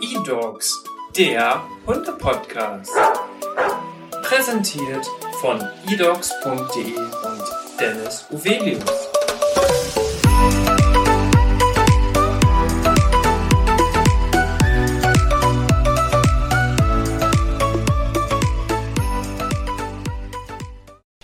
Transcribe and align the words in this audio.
E-Dogs, 0.00 0.82
der 1.16 1.62
Hunde-Podcast. 1.86 2.90
Präsentiert 4.22 5.06
von 5.40 5.60
edogs.de 5.86 6.96
und 6.96 7.42
Dennis 7.78 8.26
Uvelius. 8.30 9.10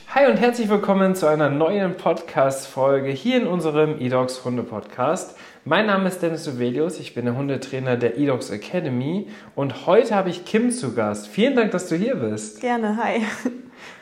Hi 0.08 0.26
und 0.30 0.38
herzlich 0.38 0.68
willkommen 0.68 1.14
zu 1.14 1.26
einer 1.26 1.48
neuen 1.50 1.96
Podcast-Folge 1.96 3.10
hier 3.10 3.36
in 3.36 3.46
unserem 3.46 4.00
eDogs 4.00 4.44
Hunde-Podcast. 4.44 5.36
Mein 5.68 5.86
Name 5.86 6.06
ist 6.06 6.22
Dennis 6.22 6.46
Uvelius, 6.46 7.00
ich 7.00 7.12
bin 7.12 7.24
der 7.24 7.36
Hundetrainer 7.36 7.96
der 7.96 8.18
eDogs 8.18 8.50
Academy 8.50 9.26
und 9.56 9.88
heute 9.88 10.14
habe 10.14 10.30
ich 10.30 10.44
Kim 10.44 10.70
zu 10.70 10.94
Gast. 10.94 11.26
Vielen 11.26 11.56
Dank, 11.56 11.72
dass 11.72 11.88
du 11.88 11.96
hier 11.96 12.14
bist. 12.14 12.60
Gerne, 12.60 12.96
hi. 13.02 13.22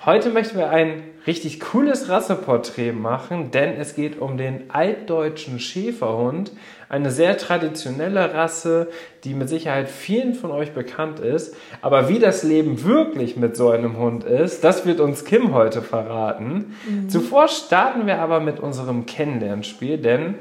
Heute 0.05 0.29
möchten 0.29 0.59
wir 0.59 0.69
ein 0.69 1.03
richtig 1.27 1.61
cooles 1.61 2.11
Rasseporträt 2.11 2.93
machen, 2.93 3.51
denn 3.51 3.81
es 3.81 3.95
geht 3.95 4.21
um 4.21 4.37
den 4.37 4.71
altdeutschen 4.71 5.59
Schäferhund, 5.59 6.53
eine 6.91 7.11
sehr 7.11 7.39
traditionelle 7.39 8.35
Rasse, 8.35 8.89
die 9.25 9.33
mit 9.33 9.49
Sicherheit 9.49 9.89
vielen 9.89 10.35
von 10.35 10.51
euch 10.51 10.73
bekannt 10.73 11.19
ist. 11.21 11.57
Aber 11.81 12.11
wie 12.11 12.19
das 12.19 12.43
Leben 12.43 12.85
wirklich 12.85 13.39
mit 13.39 13.57
so 13.57 13.71
einem 13.71 13.97
Hund 13.97 14.25
ist, 14.25 14.65
das 14.65 14.85
wird 14.85 15.01
uns 15.01 15.25
Kim 15.25 15.55
heute 15.55 15.81
verraten. 15.81 16.75
Mhm. 16.87 17.09
Zuvor 17.09 17.49
starten 17.49 18.07
wir 18.07 18.19
aber 18.19 18.41
mit 18.41 18.61
unserem 18.61 19.07
Kennenlernspiel, 19.07 19.97
denn 19.97 20.35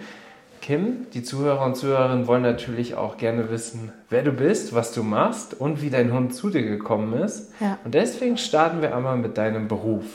Kim, 0.63 1.07
die 1.13 1.23
Zuhörer 1.23 1.65
und 1.65 1.75
Zuhörerinnen 1.75 2.25
wollen 2.25 2.41
natürlich 2.41 2.95
auch 2.95 3.17
gerne 3.17 3.49
wissen, 3.51 3.91
wer 4.09 4.23
du 4.23 4.31
bist, 4.31 4.73
was 4.73 4.93
du 4.93 5.03
machst 5.03 5.59
und 5.59 5.81
wie 5.81 5.89
dein 5.89 6.13
Hund 6.13 6.33
zu 6.33 6.49
dir 6.49 6.63
gekommen 6.63 7.21
ist. 7.21 7.51
Ja. 7.59 7.77
Und 7.83 7.93
deswegen 7.93 8.37
starten 8.37 8.81
wir 8.81 8.95
einmal 8.95 9.17
mit 9.17 9.37
deinem 9.37 9.67
Beruf. 9.67 10.05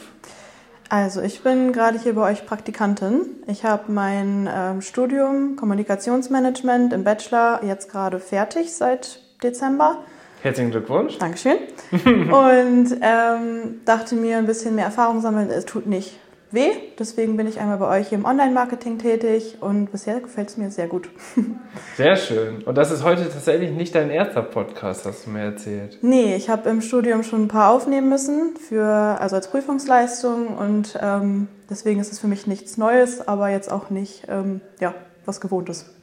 Also 0.89 1.21
ich 1.21 1.43
bin 1.43 1.73
gerade 1.73 1.99
hier 1.99 2.15
bei 2.15 2.31
euch 2.31 2.47
Praktikantin. 2.47 3.27
Ich 3.47 3.67
habe 3.67 3.93
mein 3.93 4.49
ähm, 4.51 4.81
Studium 4.81 5.57
Kommunikationsmanagement 5.57 6.95
im 6.95 7.05
Bachelor 7.05 7.61
jetzt 7.63 7.91
gerade 7.91 8.19
fertig 8.19 8.73
seit 8.73 9.21
Dezember. 9.43 9.99
Herzlichen 10.41 10.71
Glückwunsch. 10.71 11.19
Dankeschön. 11.19 11.59
und 11.93 12.97
ähm, 13.03 13.81
dachte 13.85 14.15
mir, 14.15 14.39
ein 14.39 14.47
bisschen 14.47 14.77
mehr 14.77 14.87
Erfahrung 14.87 15.21
sammeln, 15.21 15.51
es 15.51 15.67
tut 15.67 15.85
nicht 15.85 16.19
weh. 16.51 16.71
Deswegen 16.99 17.37
bin 17.37 17.47
ich 17.47 17.61
einmal 17.61 17.79
bei 17.79 18.01
euch 18.01 18.09
hier 18.09 18.19
im 18.19 18.25
Online-Marketing 18.25 18.99
tätig 18.99 19.59
und 19.61 19.91
bisher 19.93 20.21
gefällt 20.21 20.49
es 20.49 20.57
mir 20.57 20.71
sehr 20.71 20.87
gut. 20.87 21.09
Sehr 21.97 22.17
schön. 22.17 22.63
Und 22.63 22.77
das 22.77 22.91
ist 22.91 23.05
heute 23.05 23.23
tatsächlich 23.23 23.71
nicht 23.71 23.95
dein 23.95 24.11
erster 24.11 24.43
Podcast, 24.43 25.05
hast 25.05 25.27
du 25.27 25.31
mir 25.31 25.43
erzählt. 25.43 25.99
Nee, 26.03 26.37
ich 26.37 26.49
habe 26.49 26.69
im 26.71 26.81
Studium 26.81 27.23
schon 27.23 27.45
ein 27.45 27.49
paar 27.49 27.71
aufnehmen 27.71 28.09
müssen, 28.09 28.57
für, 28.57 28.85
also 28.85 29.37
als 29.37 29.49
Prüfungsleistung 29.49 30.57
und 30.57 30.99
ähm, 31.01 31.49
deswegen 31.69 32.01
ist 32.01 32.13
es 32.13 32.19
für 32.19 32.29
mich 32.29 32.47
nichts 32.47 32.77
Neues, 32.77 33.27
aber 33.27 33.49
jetzt 33.49 33.71
auch 33.71 33.91
nicht 33.91 34.25
ähm, 34.29 34.61
ja, 34.81 34.95
was 35.25 35.41
Gewohntes. 35.41 35.95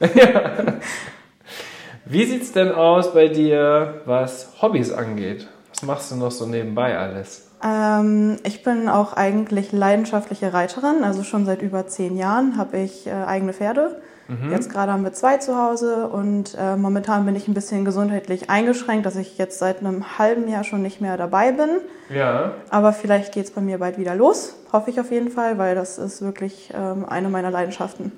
Wie 2.04 2.24
sieht 2.24 2.42
es 2.42 2.52
denn 2.52 2.70
aus 2.70 3.12
bei 3.12 3.28
dir, 3.28 4.02
was 4.04 4.62
Hobbys 4.62 4.92
angeht? 4.92 5.48
Was 5.70 5.82
machst 5.82 6.12
du 6.12 6.16
noch 6.16 6.30
so 6.30 6.46
nebenbei 6.46 6.96
alles? 6.96 7.45
Ähm, 7.66 8.36
ich 8.44 8.62
bin 8.62 8.88
auch 8.88 9.14
eigentlich 9.14 9.72
leidenschaftliche 9.72 10.52
Reiterin. 10.52 11.02
Also 11.02 11.22
schon 11.22 11.46
seit 11.46 11.62
über 11.62 11.86
zehn 11.86 12.16
Jahren 12.16 12.56
habe 12.56 12.78
ich 12.78 13.06
äh, 13.06 13.10
eigene 13.10 13.52
Pferde. 13.52 14.00
Mhm. 14.28 14.50
Jetzt 14.50 14.70
gerade 14.70 14.92
haben 14.92 15.04
wir 15.04 15.12
zwei 15.12 15.36
zu 15.36 15.56
Hause 15.56 16.08
und 16.08 16.56
äh, 16.58 16.76
momentan 16.76 17.24
bin 17.26 17.36
ich 17.36 17.46
ein 17.46 17.54
bisschen 17.54 17.84
gesundheitlich 17.84 18.50
eingeschränkt, 18.50 19.06
dass 19.06 19.14
ich 19.14 19.38
jetzt 19.38 19.58
seit 19.60 19.80
einem 19.80 20.18
halben 20.18 20.48
Jahr 20.48 20.64
schon 20.64 20.82
nicht 20.82 21.00
mehr 21.00 21.16
dabei 21.16 21.52
bin. 21.52 21.68
Ja. 22.14 22.52
Aber 22.70 22.92
vielleicht 22.92 23.32
geht 23.32 23.44
es 23.44 23.50
bei 23.52 23.60
mir 23.60 23.78
bald 23.78 23.98
wieder 23.98 24.16
los. 24.16 24.56
Hoffe 24.72 24.90
ich 24.90 24.98
auf 24.98 25.12
jeden 25.12 25.30
Fall, 25.30 25.58
weil 25.58 25.76
das 25.76 25.98
ist 25.98 26.22
wirklich 26.22 26.72
ähm, 26.76 27.04
eine 27.08 27.28
meiner 27.28 27.52
Leidenschaften. 27.52 28.10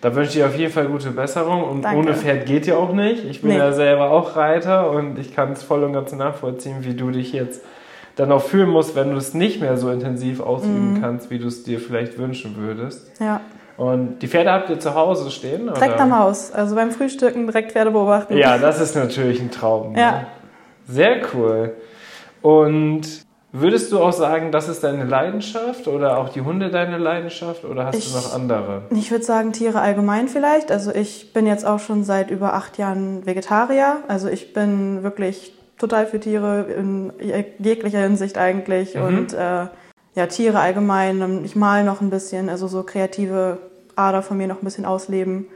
Da 0.00 0.14
wünsche 0.14 0.30
ich 0.30 0.34
dir 0.36 0.46
auf 0.46 0.56
jeden 0.56 0.72
Fall 0.72 0.86
gute 0.86 1.10
Besserung 1.10 1.64
und 1.64 1.82
Danke. 1.82 1.98
ohne 1.98 2.14
Pferd 2.14 2.46
geht 2.46 2.66
ja 2.66 2.76
auch 2.76 2.92
nicht. 2.92 3.24
Ich 3.24 3.40
bin 3.40 3.50
nee. 3.50 3.58
ja 3.58 3.72
selber 3.72 4.10
auch 4.10 4.36
Reiter 4.36 4.90
und 4.90 5.18
ich 5.18 5.34
kann 5.34 5.52
es 5.52 5.62
voll 5.62 5.82
und 5.84 5.92
ganz 5.92 6.12
nachvollziehen, 6.12 6.78
wie 6.80 6.94
du 6.94 7.10
dich 7.10 7.32
jetzt 7.32 7.62
dann 8.18 8.32
auch 8.32 8.42
fühlen 8.42 8.68
musst, 8.68 8.96
wenn 8.96 9.12
du 9.12 9.16
es 9.16 9.32
nicht 9.32 9.60
mehr 9.60 9.76
so 9.76 9.90
intensiv 9.90 10.40
ausüben 10.40 10.94
mhm. 10.94 11.00
kannst, 11.00 11.30
wie 11.30 11.38
du 11.38 11.46
es 11.46 11.62
dir 11.62 11.78
vielleicht 11.78 12.18
wünschen 12.18 12.56
würdest. 12.56 13.12
Ja. 13.20 13.40
Und 13.76 14.18
die 14.18 14.26
Pferde 14.26 14.50
habt 14.50 14.68
ihr 14.70 14.80
zu 14.80 14.96
Hause 14.96 15.30
stehen? 15.30 15.66
Direkt 15.66 15.94
oder? 15.94 16.00
am 16.00 16.18
Haus. 16.18 16.50
Also 16.50 16.74
beim 16.74 16.90
Frühstücken 16.90 17.46
direkt 17.46 17.70
Pferde 17.70 17.92
beobachten. 17.92 18.36
Ja, 18.36 18.58
das 18.58 18.80
ist 18.80 18.96
natürlich 18.96 19.40
ein 19.40 19.52
Traum. 19.52 19.94
Ja. 19.96 20.10
Ne? 20.10 20.26
Sehr 20.88 21.20
cool. 21.32 21.76
Und 22.42 23.02
würdest 23.52 23.92
du 23.92 24.00
auch 24.00 24.12
sagen, 24.12 24.50
das 24.50 24.68
ist 24.68 24.82
deine 24.82 25.04
Leidenschaft 25.04 25.86
oder 25.86 26.18
auch 26.18 26.30
die 26.30 26.40
Hunde 26.40 26.70
deine 26.70 26.98
Leidenschaft 26.98 27.64
oder 27.64 27.86
hast 27.86 27.98
ich, 27.98 28.12
du 28.12 28.18
noch 28.18 28.34
andere? 28.34 28.82
Ich 28.90 29.12
würde 29.12 29.24
sagen 29.24 29.52
Tiere 29.52 29.80
allgemein 29.80 30.26
vielleicht. 30.26 30.72
Also 30.72 30.92
ich 30.92 31.32
bin 31.32 31.46
jetzt 31.46 31.64
auch 31.64 31.78
schon 31.78 32.02
seit 32.02 32.32
über 32.32 32.54
acht 32.54 32.78
Jahren 32.78 33.24
Vegetarier. 33.26 33.98
Also 34.08 34.26
ich 34.28 34.52
bin 34.52 35.04
wirklich 35.04 35.52
total 35.78 36.06
für 36.06 36.20
Tiere 36.20 36.66
in 36.76 37.12
jeglicher 37.58 38.00
Hinsicht 38.00 38.36
eigentlich 38.36 38.94
mhm. 38.94 39.02
und 39.02 39.32
äh, 39.32 39.66
ja, 40.14 40.26
Tiere 40.26 40.58
allgemein. 40.58 41.44
Ich 41.44 41.54
mal 41.54 41.84
noch 41.84 42.00
ein 42.00 42.10
bisschen, 42.10 42.48
also 42.48 42.66
so 42.66 42.82
kreative 42.82 43.58
Ader 43.94 44.22
von 44.22 44.36
mir 44.36 44.48
noch 44.48 44.60
ein 44.60 44.64
bisschen 44.64 44.84
ausleben. 44.84 45.46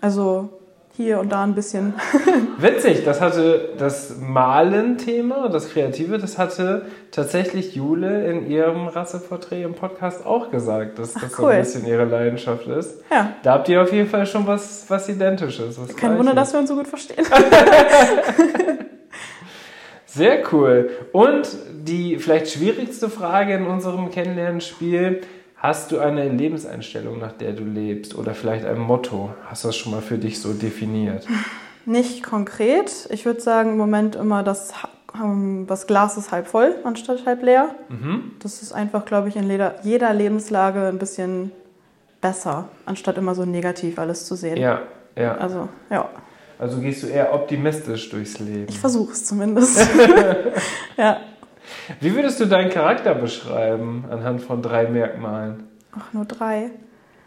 Also 0.00 0.50
hier 0.96 1.20
und 1.20 1.30
da 1.30 1.44
ein 1.44 1.54
bisschen. 1.54 1.94
Witzig, 2.58 3.04
das 3.04 3.20
hatte 3.20 3.70
das 3.78 4.16
Malen-Thema, 4.20 5.48
das 5.48 5.70
Kreative, 5.70 6.18
das 6.18 6.36
hatte 6.36 6.86
tatsächlich 7.10 7.74
Jule 7.74 8.26
in 8.26 8.50
ihrem 8.50 8.88
Rasseporträt 8.88 9.62
im 9.62 9.74
Podcast 9.74 10.26
auch 10.26 10.50
gesagt, 10.50 10.98
dass 10.98 11.14
Ach, 11.16 11.22
das 11.22 11.38
cool. 11.38 11.44
so 11.44 11.46
ein 11.46 11.58
bisschen 11.60 11.86
ihre 11.86 12.04
Leidenschaft 12.04 12.66
ist. 12.66 13.02
Ja. 13.10 13.34
Da 13.42 13.52
habt 13.52 13.68
ihr 13.68 13.80
auf 13.80 13.92
jeden 13.92 14.08
Fall 14.08 14.26
schon 14.26 14.46
was, 14.46 14.86
was 14.88 15.08
Identisches. 15.08 15.80
Was 15.80 15.96
Kein 15.96 16.18
Wunder, 16.18 16.34
dass 16.34 16.52
wir 16.52 16.60
uns 16.60 16.68
so 16.68 16.76
gut 16.76 16.88
verstehen. 16.88 17.24
Sehr 20.12 20.42
cool. 20.52 20.90
Und 21.12 21.48
die 21.72 22.18
vielleicht 22.18 22.50
schwierigste 22.50 23.08
Frage 23.08 23.54
in 23.54 23.66
unserem 23.66 24.10
Kennenlernspiel. 24.10 25.20
Hast 25.56 25.92
du 25.92 25.98
eine 25.98 26.28
Lebenseinstellung, 26.28 27.18
nach 27.18 27.32
der 27.32 27.52
du 27.52 27.64
lebst? 27.64 28.16
Oder 28.16 28.34
vielleicht 28.34 28.64
ein 28.64 28.78
Motto? 28.78 29.30
Hast 29.46 29.64
du 29.64 29.68
das 29.68 29.76
schon 29.76 29.92
mal 29.92 30.00
für 30.00 30.18
dich 30.18 30.40
so 30.40 30.52
definiert? 30.52 31.26
Nicht 31.86 32.22
konkret. 32.22 33.08
Ich 33.10 33.24
würde 33.24 33.40
sagen, 33.40 33.70
im 33.70 33.76
Moment 33.76 34.16
immer, 34.16 34.42
das, 34.42 34.72
ähm, 35.14 35.66
das 35.68 35.86
Glas 35.86 36.16
ist 36.16 36.32
halb 36.32 36.46
voll 36.46 36.74
anstatt 36.84 37.24
halb 37.24 37.42
leer. 37.42 37.74
Mhm. 37.88 38.32
Das 38.42 38.62
ist 38.62 38.72
einfach, 38.72 39.04
glaube 39.04 39.28
ich, 39.28 39.36
in 39.36 39.48
jeder 39.82 40.14
Lebenslage 40.14 40.88
ein 40.88 40.98
bisschen 40.98 41.52
besser, 42.20 42.68
anstatt 42.84 43.16
immer 43.16 43.34
so 43.34 43.44
negativ 43.44 43.98
alles 43.98 44.26
zu 44.26 44.34
sehen. 44.34 44.56
Ja, 44.56 44.82
ja. 45.16 45.36
Also, 45.36 45.68
ja. 45.90 46.08
Also 46.60 46.78
gehst 46.78 47.02
du 47.02 47.06
eher 47.06 47.32
optimistisch 47.32 48.10
durchs 48.10 48.38
Leben? 48.38 48.66
Ich 48.68 48.78
versuche 48.78 49.12
es 49.12 49.24
zumindest. 49.24 49.88
ja. 50.98 51.20
Wie 52.00 52.14
würdest 52.14 52.38
du 52.38 52.44
deinen 52.44 52.68
Charakter 52.68 53.14
beschreiben 53.14 54.04
anhand 54.10 54.42
von 54.42 54.60
drei 54.60 54.86
Merkmalen? 54.86 55.64
Ach, 55.98 56.12
nur 56.12 56.26
drei. 56.26 56.70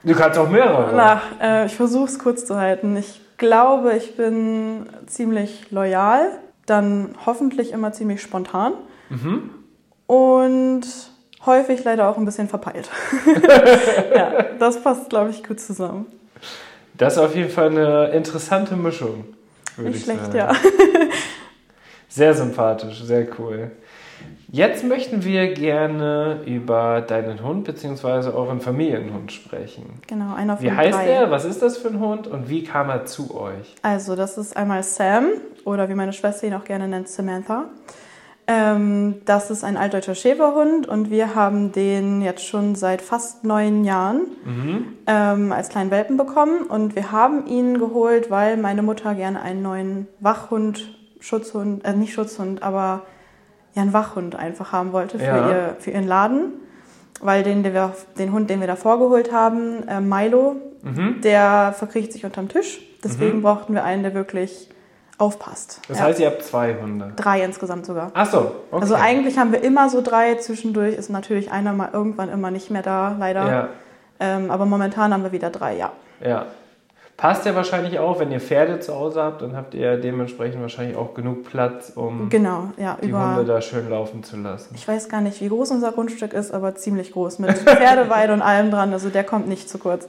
Du 0.03 0.13
kannst 0.13 0.37
auch 0.37 0.49
mehrere. 0.49 0.95
Na, 0.95 1.21
äh, 1.41 1.65
ich 1.65 1.75
versuche 1.75 2.05
es 2.05 2.19
kurz 2.19 2.45
zu 2.45 2.59
halten. 2.59 2.95
Ich 2.95 3.21
glaube, 3.37 3.93
ich 3.93 4.15
bin 4.15 4.85
ziemlich 5.07 5.71
loyal, 5.71 6.37
dann 6.67 7.15
hoffentlich 7.25 7.71
immer 7.71 7.91
ziemlich 7.91 8.21
spontan 8.21 8.73
mhm. 9.09 9.49
und 10.05 10.83
häufig 11.47 11.83
leider 11.83 12.07
auch 12.07 12.17
ein 12.17 12.25
bisschen 12.25 12.49
verpeilt. 12.49 12.87
ja, 14.15 14.43
das 14.59 14.83
passt, 14.83 15.09
glaube 15.09 15.31
ich, 15.31 15.43
gut 15.43 15.59
zusammen. 15.59 16.05
Das 16.97 17.13
ist 17.13 17.19
auf 17.19 17.35
jeden 17.35 17.49
Fall 17.49 17.69
eine 17.69 18.09
interessante 18.09 18.75
Mischung. 18.75 19.25
Nicht 19.77 20.03
schlecht, 20.03 20.25
sagen. 20.25 20.37
ja. 20.37 20.53
sehr 22.07 22.33
sympathisch, 22.33 23.01
sehr 23.03 23.27
cool. 23.39 23.71
Jetzt 24.47 24.83
möchten 24.83 25.23
wir 25.23 25.51
gerne 25.55 26.41
über 26.45 27.01
deinen 27.01 27.41
Hund 27.41 27.63
bzw. 27.63 28.29
euren 28.29 28.61
Familienhund 28.61 29.31
sprechen. 29.31 29.99
Genau, 30.05 30.35
einer 30.35 30.57
von 30.57 30.65
Wie 30.65 30.71
heißt 30.71 30.95
drei. 30.95 31.07
er? 31.07 31.31
Was 31.31 31.43
ist 31.43 31.63
das 31.63 31.77
für 31.77 31.87
ein 31.87 31.99
Hund 31.99 32.27
und 32.27 32.49
wie 32.49 32.63
kam 32.63 32.89
er 32.89 33.05
zu 33.05 33.35
euch? 33.35 33.73
Also, 33.81 34.15
das 34.15 34.37
ist 34.37 34.55
einmal 34.55 34.83
Sam 34.83 35.29
oder 35.65 35.89
wie 35.89 35.95
meine 35.95 36.13
Schwester 36.13 36.45
ihn 36.45 36.53
auch 36.53 36.65
gerne 36.65 36.87
nennt, 36.87 37.09
Samantha. 37.09 37.65
Ähm, 38.45 39.21
das 39.25 39.51
ist 39.51 39.63
ein 39.63 39.77
altdeutscher 39.77 40.15
Schäferhund 40.15 40.87
und 40.87 41.09
wir 41.09 41.33
haben 41.33 41.71
den 41.71 42.21
jetzt 42.21 42.45
schon 42.45 42.75
seit 42.75 43.01
fast 43.01 43.43
neun 43.45 43.85
Jahren 43.85 44.21
mhm. 44.43 44.85
ähm, 45.07 45.51
als 45.51 45.69
kleinen 45.69 45.91
Welpen 45.91 46.17
bekommen. 46.17 46.63
Und 46.63 46.95
wir 46.95 47.11
haben 47.11 47.45
ihn 47.47 47.79
geholt, 47.79 48.29
weil 48.29 48.57
meine 48.57 48.81
Mutter 48.81 49.15
gerne 49.15 49.41
einen 49.41 49.61
neuen 49.61 50.07
Wachhund, 50.19 50.97
Schutzhund, 51.19 51.85
äh, 51.85 51.93
nicht 51.93 52.13
Schutzhund, 52.13 52.63
aber 52.63 53.03
ja, 53.75 53.81
einen 53.81 53.93
Wachhund 53.93 54.35
einfach 54.35 54.71
haben 54.73 54.91
wollte 54.91 55.19
für, 55.19 55.25
ja. 55.25 55.49
ihr, 55.49 55.75
für 55.79 55.91
ihren 55.91 56.07
Laden. 56.07 56.53
weil 57.21 57.43
den, 57.43 57.63
den, 57.63 57.73
wir, 57.73 57.93
den 58.17 58.33
Hund, 58.33 58.49
den 58.49 58.59
wir 58.59 58.67
davor 58.67 58.99
geholt 58.99 59.31
haben, 59.31 59.87
äh, 59.87 60.01
Milo, 60.01 60.57
Mhm. 60.83 61.21
der 61.21 61.73
verkriecht 61.77 62.11
sich 62.11 62.25
unterm 62.25 62.49
Tisch. 62.49 62.81
Deswegen 63.03 63.41
brauchten 63.41 63.73
wir 63.73 63.85
einen, 63.85 64.03
der 64.03 64.13
wirklich 64.13 64.69
aufpasst. 65.23 65.79
Das 65.87 65.97
Ja. 65.99 66.05
heißt, 66.05 66.19
ihr 66.19 66.27
habt 66.27 66.43
zwei 66.43 66.75
Hunde. 66.81 67.13
drei 67.15 67.41
insgesamt 67.43 67.85
sogar. 67.85 68.11
Ach 68.13 68.29
so, 68.29 68.39
okay. 68.71 68.81
Also 68.81 68.95
eigentlich 68.95 69.37
haben 69.37 69.51
wir 69.51 69.63
immer 69.63 69.89
so 69.89 70.01
drei. 70.01 70.35
Zwischendurch 70.35 70.95
ist 70.95 71.09
natürlich 71.09 71.51
einer 71.51 71.73
mal 71.73 71.89
irgendwann 71.93 72.29
immer 72.29 72.51
nicht 72.51 72.69
mehr 72.69 72.81
da, 72.83 73.15
leider. 73.19 73.47
Ja, 73.51 73.69
Ähm, 74.19 74.51
aber 74.51 74.65
momentan 74.65 75.11
haben 75.13 75.23
wir 75.23 75.31
wieder 75.31 75.49
drei, 75.49 75.75
ja. 75.75 75.91
ja. 76.23 76.45
Passt 77.17 77.45
ja 77.45 77.53
wahrscheinlich 77.55 77.99
auch, 77.99 78.19
wenn 78.19 78.31
ihr 78.31 78.39
Pferde 78.39 78.79
zu 78.79 78.95
Hause 78.95 79.21
habt, 79.21 79.41
dann 79.43 79.55
habt 79.55 79.73
ihr 79.75 79.97
dementsprechend 79.97 80.59
wahrscheinlich 80.61 80.97
auch 80.97 81.13
genug 81.13 81.43
Platz, 81.43 81.91
um 81.95 82.27
Genau, 82.29 82.69
ja. 82.77 82.97
die 83.01 83.13
Hunde 83.13 83.41
Über, 83.41 83.43
da 83.45 83.61
schön 83.61 83.87
laufen 83.89 84.23
zu 84.23 84.35
lassen. 84.37 84.73
ich 84.75 84.87
weiß 84.87 85.09
gar 85.09 85.21
nicht, 85.21 85.39
wie 85.39 85.47
groß 85.47 85.71
unser 85.71 85.91
Grundstück 85.91 86.33
ist, 86.33 86.51
aber 86.53 86.75
ziemlich 86.75 87.11
groß. 87.11 87.39
Mit 87.39 87.51
Pferdeweide 87.59 88.33
und 88.33 88.41
allem 88.41 88.71
dran. 88.71 88.91
Also 88.93 89.09
der 89.09 89.23
kommt 89.23 89.47
nicht 89.47 89.69
zu 89.69 89.77
kurz. 89.77 90.07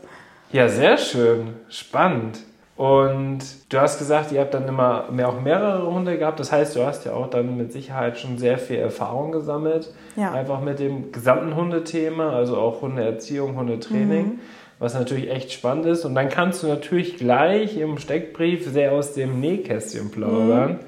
Ja, 0.50 0.68
sehr 0.68 0.96
schön. 0.96 1.54
Spannend. 1.68 2.38
Und 2.76 3.38
du 3.68 3.78
hast 3.78 3.98
gesagt, 3.98 4.32
ihr 4.32 4.40
habt 4.40 4.52
dann 4.52 4.66
immer 4.66 5.04
mehr, 5.12 5.28
auch 5.28 5.40
mehrere 5.40 5.86
Hunde 5.88 6.18
gehabt. 6.18 6.40
Das 6.40 6.50
heißt, 6.50 6.74
du 6.74 6.84
hast 6.84 7.04
ja 7.06 7.12
auch 7.12 7.30
dann 7.30 7.56
mit 7.56 7.72
Sicherheit 7.72 8.18
schon 8.18 8.36
sehr 8.36 8.58
viel 8.58 8.78
Erfahrung 8.78 9.30
gesammelt. 9.30 9.92
Ja. 10.16 10.32
Einfach 10.32 10.60
mit 10.60 10.80
dem 10.80 11.12
gesamten 11.12 11.54
Hundethema, 11.54 12.30
also 12.30 12.56
auch 12.56 12.82
Hundeerziehung, 12.82 13.56
Hundetraining, 13.56 14.24
Mhm. 14.26 14.40
was 14.80 14.94
natürlich 14.94 15.30
echt 15.30 15.52
spannend 15.52 15.86
ist. 15.86 16.04
Und 16.04 16.16
dann 16.16 16.28
kannst 16.28 16.64
du 16.64 16.66
natürlich 16.66 17.16
gleich 17.16 17.76
im 17.78 17.98
Steckbrief 17.98 18.68
sehr 18.68 18.90
aus 18.90 19.12
dem 19.12 19.38
Nähkästchen 19.40 20.10
plaudern. 20.10 20.72
Mhm. 20.72 20.78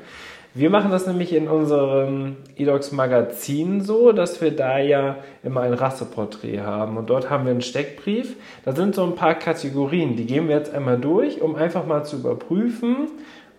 Wir 0.57 0.71
machen 0.71 0.91
das 0.91 1.07
nämlich 1.07 1.35
in 1.35 1.49
unserem 1.49 2.37
eDocs 2.57 2.91
Magazin 2.91 3.83
so, 3.83 4.13
dass 4.13 4.41
wir 4.41 4.57
da 4.57 4.79
ja 4.79 5.17
immer 5.43 5.61
ein 5.61 5.75
Rasseporträt 5.75 6.61
haben. 6.61 6.97
Und 6.97 7.11
dort 7.11 7.29
haben 7.29 7.45
wir 7.45 7.51
einen 7.51 7.61
Steckbrief. 7.61 8.37
Da 8.65 8.75
sind 8.75 8.95
so 8.95 9.05
ein 9.05 9.17
paar 9.17 9.35
Kategorien, 9.35 10.17
die 10.17 10.25
gehen 10.25 10.49
wir 10.49 10.57
jetzt 10.57 10.73
einmal 10.73 10.97
durch, 10.97 11.43
um 11.43 11.57
einfach 11.57 11.85
mal 11.85 12.05
zu 12.05 12.17
überprüfen, 12.17 13.09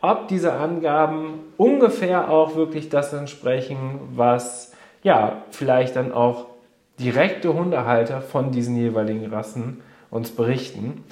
ob 0.02 0.28
diese 0.28 0.54
Angaben 0.54 1.42
ungefähr 1.56 2.32
auch 2.32 2.56
wirklich 2.56 2.90
das 2.90 3.14
entsprechen, 3.14 4.00
was 4.16 4.74
ja 5.04 5.44
vielleicht 5.52 5.96
dann 5.96 6.12
auch 6.12 6.48
direkte 7.00 7.54
Hundehalter 7.54 8.22
von 8.22 8.50
diesen 8.50 8.76
jeweiligen 8.76 9.28
Rassen 9.28 9.82
uns 10.10 10.32
berichten. 10.32 11.04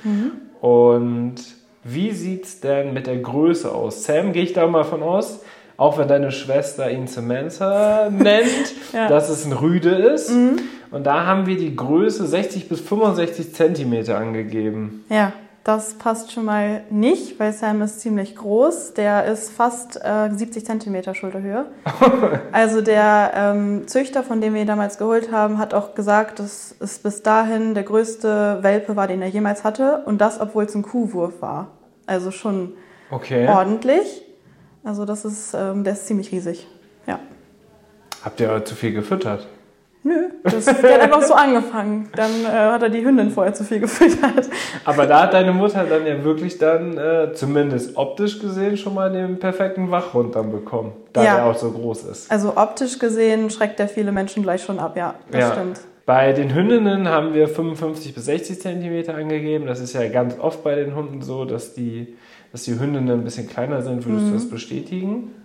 Und 0.62 1.36
wie 1.84 2.10
sieht 2.10 2.46
es 2.46 2.60
denn 2.60 2.96
mit 2.96 3.06
der 3.06 3.18
Größe 3.18 3.72
aus? 3.72 4.04
Sam, 4.04 4.34
gehe 4.34 4.42
ich 4.42 4.54
da 4.54 4.66
mal 4.66 4.84
von 4.84 5.04
aus, 5.04 5.44
auch 5.78 5.98
wenn 5.98 6.08
deine 6.08 6.32
Schwester 6.32 6.90
ihn 6.92 7.08
Samantha 7.08 8.10
nennt, 8.10 8.74
Ja. 8.94 9.08
dass 9.08 9.30
es 9.30 9.46
ein 9.46 9.52
Rüde 9.54 9.90
ist. 9.90 10.32
Und 10.92 11.04
da 11.04 11.26
haben 11.26 11.46
wir 11.48 11.58
die 11.58 11.76
Größe 11.76 12.26
60 12.26 12.70
bis 12.70 12.80
65 12.82 13.54
Zentimeter 13.54 14.18
angegeben. 14.18 15.04
Ja, 15.10 15.34
das 15.66 15.96
passt 15.96 16.32
schon 16.32 16.46
mal 16.46 16.84
nicht, 16.92 17.40
weil 17.40 17.52
Sam 17.52 17.82
ist 17.82 18.00
ziemlich 18.00 18.36
groß. 18.36 18.94
Der 18.94 19.26
ist 19.26 19.52
fast 19.52 20.00
äh, 20.04 20.30
70 20.32 20.64
Zentimeter 20.66 21.16
Schulterhöhe. 21.16 21.66
also 22.52 22.82
der 22.82 23.32
ähm, 23.36 23.88
Züchter, 23.88 24.22
von 24.24 24.42
dem 24.42 24.54
wir 24.54 24.62
ihn 24.62 24.68
damals 24.68 24.98
geholt 25.00 25.32
haben, 25.32 25.58
hat 25.58 25.74
auch 25.74 25.96
gesagt, 25.96 26.38
dass 26.40 26.76
es 26.80 27.00
bis 27.00 27.24
dahin 27.24 27.74
der 27.74 27.84
größte 27.84 28.60
Welpe 28.62 28.96
war, 28.96 29.08
den 29.08 29.22
er 29.24 29.28
jemals 29.28 29.64
hatte. 29.64 30.04
Und 30.06 30.20
das, 30.22 30.40
obwohl 30.40 30.66
es 30.66 30.76
ein 30.76 30.84
Kuhwurf 30.84 31.42
war. 31.42 31.70
Also 32.06 32.30
schon 32.32 32.74
Okay. 33.10 33.48
ordentlich. 33.50 34.22
Also 34.86 35.04
das 35.04 35.26
ist, 35.26 35.54
ähm, 35.54 35.84
der 35.84 35.94
ist 35.94 36.08
ziemlich 36.08 36.32
riesig. 36.32 36.66
Ja. 37.08 37.20
Habt 38.24 38.40
ihr 38.40 38.64
zu 38.64 38.76
viel 38.76 38.94
gefüttert? 38.94 39.48
Nö, 40.04 40.28
das, 40.44 40.66
der 40.66 40.94
hat 40.94 41.02
einfach 41.02 41.24
so 41.24 41.34
angefangen. 41.34 42.10
Dann 42.16 42.30
äh, 42.46 42.48
hat 42.50 42.84
er 42.84 42.90
die 42.90 43.04
Hündin 43.04 43.32
vorher 43.32 43.56
zu 43.56 43.64
viel 43.64 43.80
gefüttert. 43.80 44.48
Aber 44.86 45.08
da 45.08 45.24
hat 45.24 45.34
deine 45.34 45.52
Mutter 45.52 45.84
dann 45.86 46.06
ja 46.06 46.24
wirklich 46.24 46.60
dann, 46.60 46.96
äh, 46.96 47.34
zumindest 47.34 47.98
optisch 47.98 48.40
gesehen, 48.40 48.78
schon 48.78 48.94
mal 48.94 49.12
den 49.12 49.40
perfekten 49.40 49.90
Wachhund 49.90 50.36
dann 50.36 50.52
bekommen, 50.52 50.94
da 51.12 51.24
Ja. 51.24 51.36
der 51.38 51.46
auch 51.46 51.58
so 51.58 51.72
groß 51.72 52.04
ist. 52.04 52.32
Also 52.32 52.56
optisch 52.56 53.00
gesehen 53.00 53.50
schreckt 53.50 53.80
der 53.80 53.88
viele 53.88 54.12
Menschen 54.12 54.44
gleich 54.44 54.64
schon 54.64 54.78
ab, 54.78 54.96
ja, 54.96 55.16
das 55.32 55.42
Ja. 55.42 55.52
stimmt. 55.54 55.82
Bei 56.06 56.34
den 56.34 56.54
Hündinnen 56.54 57.08
haben 57.10 57.34
wir 57.34 57.48
55 57.48 58.14
bis 58.14 58.26
60 58.26 58.62
Zentimeter 58.62 59.16
angegeben. 59.16 59.66
Das 59.66 59.80
ist 59.80 59.94
ja 59.94 60.08
ganz 60.08 60.38
oft 60.40 60.64
bei 60.64 60.76
den 60.76 60.94
Hunden 60.96 61.24
so, 61.24 61.46
dass 61.46 61.74
die, 61.74 62.16
dass 62.56 62.64
die 62.64 62.80
Hündinnen 62.80 63.12
ein 63.12 63.26
bisschen 63.26 63.50
kleiner 63.50 63.82
sind. 63.82 64.06
Würdest 64.06 64.30
du 64.30 64.34
das 64.34 64.50
bestätigen? 64.50 65.36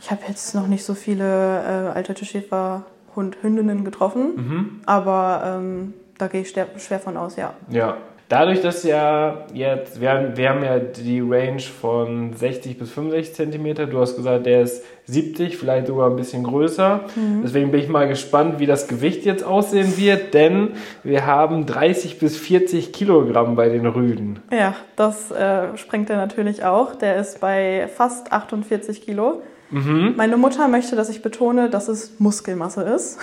Ich 0.00 0.08
habe 0.08 0.20
jetzt 0.28 0.54
noch 0.54 0.68
nicht 0.68 0.84
so 0.84 0.94
viele 0.94 1.24
äh, 1.24 1.96
altdeutsche 1.96 2.24
Schäferhund-Hündinnen 2.24 3.84
getroffen, 3.84 4.80
aber 4.86 5.42
ähm, 5.44 5.94
da 6.18 6.28
gehe 6.28 6.42
ich 6.42 6.50
schwer, 6.50 6.68
schwer 6.78 7.00
von 7.00 7.16
aus, 7.16 7.34
ja. 7.34 7.54
Ja. 7.70 7.96
Dadurch, 8.32 8.62
dass 8.62 8.82
ja 8.82 9.44
jetzt, 9.52 10.00
wir 10.00 10.10
haben, 10.10 10.38
wir 10.38 10.48
haben 10.48 10.64
ja 10.64 10.78
die 10.78 11.20
Range 11.20 11.60
von 11.60 12.32
60 12.32 12.78
bis 12.78 12.90
65 12.90 13.34
Zentimeter. 13.34 13.84
Du 13.84 14.00
hast 14.00 14.16
gesagt, 14.16 14.46
der 14.46 14.62
ist 14.62 14.82
70, 15.04 15.58
vielleicht 15.58 15.88
sogar 15.88 16.08
ein 16.08 16.16
bisschen 16.16 16.42
größer. 16.42 17.00
Deswegen 17.44 17.70
bin 17.72 17.80
ich 17.80 17.90
mal 17.90 18.08
gespannt, 18.08 18.58
wie 18.58 18.64
das 18.64 18.88
Gewicht 18.88 19.26
jetzt 19.26 19.44
aussehen 19.44 19.98
wird, 19.98 20.32
denn 20.32 20.70
wir 21.02 21.26
haben 21.26 21.66
30 21.66 22.18
bis 22.18 22.38
40 22.38 22.94
Kilogramm 22.94 23.54
bei 23.54 23.68
den 23.68 23.84
Rüden. 23.84 24.40
Ja, 24.50 24.76
das 24.96 25.30
äh, 25.30 25.76
sprengt 25.76 26.08
er 26.08 26.16
natürlich 26.16 26.64
auch. 26.64 26.94
Der 26.94 27.16
ist 27.16 27.38
bei 27.38 27.86
fast 27.94 28.32
48 28.32 29.02
Kilo. 29.02 29.42
Meine 29.68 30.38
Mutter 30.38 30.68
möchte, 30.68 30.96
dass 30.96 31.10
ich 31.10 31.20
betone, 31.20 31.68
dass 31.68 31.88
es 31.88 32.18
Muskelmasse 32.18 32.80
ist. 32.82 33.18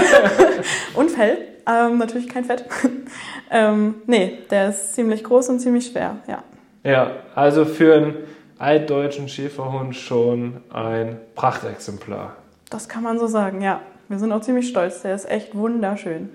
und 0.94 1.10
Fell. 1.10 1.55
Ähm, 1.68 1.98
natürlich 1.98 2.28
kein 2.28 2.44
Fett. 2.44 2.64
ähm, 3.50 3.96
nee, 4.06 4.38
der 4.50 4.70
ist 4.70 4.94
ziemlich 4.94 5.24
groß 5.24 5.48
und 5.50 5.60
ziemlich 5.60 5.86
schwer, 5.86 6.16
ja. 6.28 6.42
Ja, 6.84 7.10
also 7.34 7.64
für 7.64 7.94
einen 7.94 8.14
altdeutschen 8.58 9.28
Schäferhund 9.28 9.96
schon 9.96 10.58
ein 10.72 11.18
Prachtexemplar. 11.34 12.36
Das 12.70 12.88
kann 12.88 13.02
man 13.02 13.18
so 13.18 13.26
sagen, 13.26 13.60
ja. 13.60 13.80
Wir 14.08 14.20
sind 14.20 14.30
auch 14.32 14.40
ziemlich 14.40 14.68
stolz. 14.68 15.02
Der 15.02 15.16
ist 15.16 15.28
echt 15.28 15.56
wunderschön. 15.56 16.28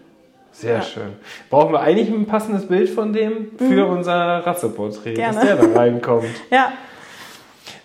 Sehr 0.51 0.75
Ja. 0.75 0.81
schön. 0.81 1.13
Brauchen 1.49 1.71
wir 1.71 1.79
eigentlich 1.79 2.09
ein 2.09 2.25
passendes 2.25 2.67
Bild 2.67 2.89
von 2.89 3.13
dem 3.13 3.51
für 3.57 3.85
unser 3.87 4.13
Rasseporträt, 4.45 5.13
dass 5.13 5.39
Gerne. 5.39 5.45
der 5.45 5.67
da 5.69 5.79
reinkommt. 5.79 6.25
Ja, 6.51 6.73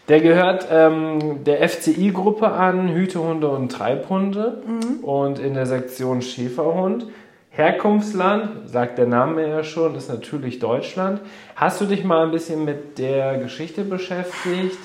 Der 0.08 0.20
gehört 0.20 0.66
ähm, 0.70 1.44
der 1.44 1.68
FCI-Gruppe 1.68 2.48
an, 2.48 2.88
Hütehunde 2.88 3.48
und 3.48 3.70
Treibhunde 3.70 4.62
und 5.02 5.38
in 5.38 5.54
der 5.54 5.66
Sektion 5.66 6.20
Schäferhund. 6.22 7.06
Herkunftsland, 7.56 8.68
sagt 8.68 8.98
der 8.98 9.06
Name 9.06 9.48
ja 9.48 9.64
schon, 9.64 9.94
ist 9.94 10.08
natürlich 10.08 10.58
Deutschland. 10.58 11.20
Hast 11.54 11.80
du 11.80 11.86
dich 11.86 12.04
mal 12.04 12.24
ein 12.24 12.30
bisschen 12.30 12.64
mit 12.64 12.98
der 12.98 13.38
Geschichte 13.38 13.82
beschäftigt, 13.84 14.78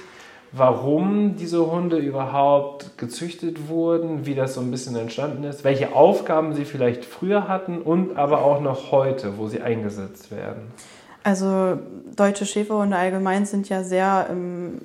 warum 0.52 1.36
diese 1.36 1.70
Hunde 1.70 1.98
überhaupt 1.98 2.98
gezüchtet 2.98 3.68
wurden, 3.68 4.26
wie 4.26 4.36
das 4.36 4.54
so 4.56 4.62
ein 4.62 4.72
bisschen 4.72 4.96
entstanden 4.96 5.44
ist, 5.44 5.64
welche 5.64 5.96
Aufgaben 5.96 6.54
sie 6.54 6.66
vielleicht 6.66 7.06
früher 7.06 7.48
hatten 7.48 7.82
und 7.82 8.18
aber 8.18 8.44
auch 8.44 8.62
noch 8.62 8.92
heute, 8.92 9.38
wo 9.38 9.48
sie 9.48 9.62
eingesetzt 9.62 10.32
werden? 10.32 10.72
also 11.24 11.78
deutsche 12.16 12.46
Schäferhunde 12.46 12.98
allgemein 12.98 13.46
sind 13.46 13.70
ja 13.70 13.84
sehr 13.84 14.28
im, 14.30 14.82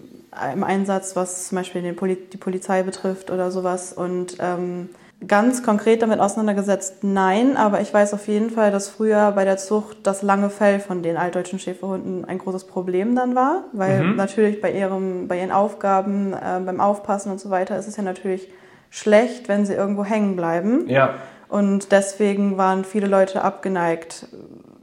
im 0.52 0.64
Einsatz, 0.64 1.16
was 1.16 1.48
zum 1.48 1.56
Beispiel 1.56 1.92
Poli 1.94 2.16
die 2.32 2.36
Polizei 2.36 2.82
betrifft 2.82 3.30
oder 3.30 3.50
sowas. 3.50 3.92
Und 3.92 4.36
ähm, 4.40 4.90
ganz 5.26 5.62
konkret 5.62 6.02
damit 6.02 6.20
auseinandergesetzt, 6.20 7.02
nein. 7.02 7.56
Aber 7.56 7.80
ich 7.80 7.92
weiß 7.92 8.14
auf 8.14 8.28
jeden 8.28 8.50
Fall, 8.50 8.70
dass 8.70 8.88
früher 8.88 9.32
bei 9.32 9.44
der 9.44 9.56
Zucht 9.56 9.98
das 10.02 10.22
lange 10.22 10.50
Fell 10.50 10.80
von 10.80 11.02
den 11.02 11.16
altdeutschen 11.16 11.58
Schäferhunden 11.58 12.24
ein 12.24 12.38
großes 12.38 12.64
Problem 12.64 13.14
dann 13.14 13.34
war. 13.34 13.64
Weil 13.72 14.04
natürlich 14.14 14.60
bei, 14.60 14.72
ihrem, 14.72 15.28
bei 15.28 15.38
ihren 15.38 15.52
Aufgaben, 15.52 16.32
äh, 16.32 16.60
beim 16.64 16.80
Aufpassen 16.80 17.30
und 17.30 17.40
so 17.40 17.50
weiter 17.50 17.78
ist 17.78 17.88
es 17.88 17.96
ja 17.96 18.02
natürlich 18.02 18.48
schlecht, 18.90 19.48
wenn 19.48 19.66
sie 19.66 19.74
irgendwo 19.74 20.04
hängen 20.04 20.36
bleiben. 20.36 20.88
Ja, 20.88 21.14
Und 21.48 21.92
deswegen 21.92 22.56
waren 22.56 22.84
viele 22.84 23.06
Leute 23.06 23.42
abgeneigt, 23.42 24.28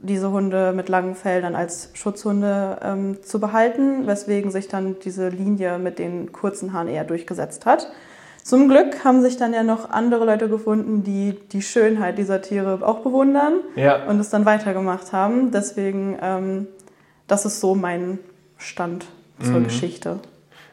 diese 0.00 0.30
Hunde 0.30 0.72
mit 0.72 0.88
langen 0.88 1.14
Fell 1.14 1.42
dann 1.42 1.54
als 1.54 1.90
Schutzhunde 1.94 2.78
ähm, 2.82 3.22
zu 3.22 3.40
behalten, 3.40 4.06
weswegen 4.06 4.50
sich 4.50 4.68
dann 4.68 4.96
diese 5.02 5.28
Linie 5.28 5.78
mit 5.78 5.98
den 5.98 6.30
kurzen 6.32 6.72
Haaren 6.72 6.88
eher 6.88 7.04
durchgesetzt 7.04 7.64
hat. 7.64 7.90
Zum 8.44 8.68
Glück 8.68 9.04
haben 9.04 9.22
sich 9.22 9.38
dann 9.38 9.54
ja 9.54 9.62
noch 9.62 9.88
andere 9.88 10.26
Leute 10.26 10.50
gefunden, 10.50 11.02
die 11.02 11.34
die 11.52 11.62
Schönheit 11.62 12.18
dieser 12.18 12.42
Tiere 12.42 12.78
auch 12.82 12.98
bewundern 12.98 13.54
ja. 13.74 14.04
und 14.04 14.20
es 14.20 14.28
dann 14.28 14.44
weitergemacht 14.44 15.14
haben. 15.14 15.50
Deswegen, 15.50 16.18
ähm, 16.20 16.66
das 17.26 17.46
ist 17.46 17.60
so 17.60 17.74
mein 17.74 18.18
Stand 18.58 19.06
zur 19.42 19.62
Geschichte. 19.62 20.18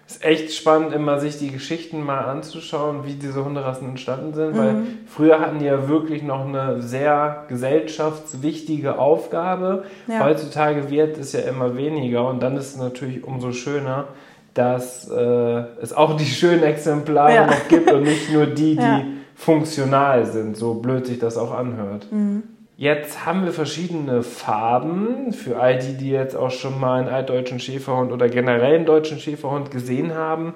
ist 0.06 0.24
echt 0.26 0.54
spannend, 0.54 0.92
immer 0.92 1.22
sich 1.22 1.38
die 1.38 1.50
Geschichten 1.50 2.04
mal 2.04 2.26
anzuschauen, 2.26 3.06
wie 3.06 3.14
diese 3.14 3.46
Hunderassen 3.46 3.88
entstanden 3.88 4.34
sind, 4.34 4.58
weil 4.58 4.76
früher 5.08 5.40
hatten 5.40 5.60
die 5.60 5.66
ja 5.66 5.88
wirklich 5.88 6.24
noch 6.24 6.46
eine 6.46 6.82
sehr 6.82 7.46
gesellschaftswichtige 7.48 9.00
Aufgabe. 9.00 9.86
Ja. 10.08 10.26
Heutzutage 10.26 10.90
wird 10.90 11.18
es 11.18 11.32
ja 11.32 11.40
immer 11.40 11.78
weniger 11.78 12.28
und 12.28 12.44
dann 12.44 12.58
ist 12.58 12.74
es 12.74 12.78
natürlich 12.78 13.24
umso 13.24 13.54
schöner, 13.54 14.10
dass 14.54 15.10
äh, 15.10 15.64
es 15.82 15.94
auch 15.94 16.18
die 16.18 16.26
schönen 16.26 16.64
Exemplare 16.64 17.34
Ja. 17.34 17.46
noch 17.48 17.68
gibt 17.68 17.92
und 17.92 18.04
nicht 18.04 18.32
nur 18.32 18.46
die, 18.46 18.76
die 18.76 18.82
Ja. 18.82 19.04
funktional 19.36 20.26
sind, 20.26 20.58
so 20.58 20.76
blöd 20.76 21.06
sich 21.06 21.20
das 21.20 21.38
auch 21.38 21.52
anhört. 21.52 22.08
Mhm. 22.12 22.44
Jetzt 22.78 23.26
haben 23.26 23.46
wir 23.46 23.52
verschiedene 23.52 24.24
Farben 24.24 25.34
für 25.34 25.60
all 25.60 25.78
die, 25.78 25.98
die 25.98 26.10
jetzt 26.10 26.36
auch 26.36 26.50
schon 26.50 26.80
mal 26.80 27.00
einen 27.02 27.10
altdeutschen 27.10 27.60
Schäferhund 27.60 28.12
oder 28.12 28.28
generell 28.28 28.76
einen 28.76 28.86
deutschen 28.86 29.20
Schäferhund 29.20 29.70
gesehen 29.70 30.16
haben. 30.16 30.54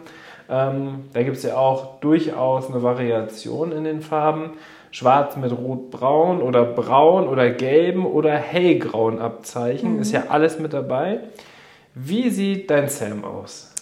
Ähm, 0.49 1.05
da 1.13 1.21
gibt 1.23 1.37
es 1.37 1.43
ja 1.43 1.55
auch 1.57 1.99
durchaus 1.99 2.69
eine 2.71 2.81
Variation 2.81 3.71
in 3.71 3.83
den 3.83 4.01
Farben. 4.01 4.51
Schwarz 4.89 5.35
mit 5.35 5.51
rot-braun 5.51 6.41
oder 6.41 6.63
braun 6.63 7.27
oder 7.27 7.49
gelben 7.49 8.05
oder 8.05 8.31
hellgrauen 8.33 9.19
Abzeichen. 9.19 9.95
Mhm. 9.95 10.01
Ist 10.01 10.11
ja 10.13 10.23
alles 10.29 10.57
mit 10.57 10.73
dabei. 10.73 11.19
Wie 11.93 12.29
sieht 12.29 12.71
dein 12.71 12.87
Sam 12.89 13.23
aus? 13.23 13.74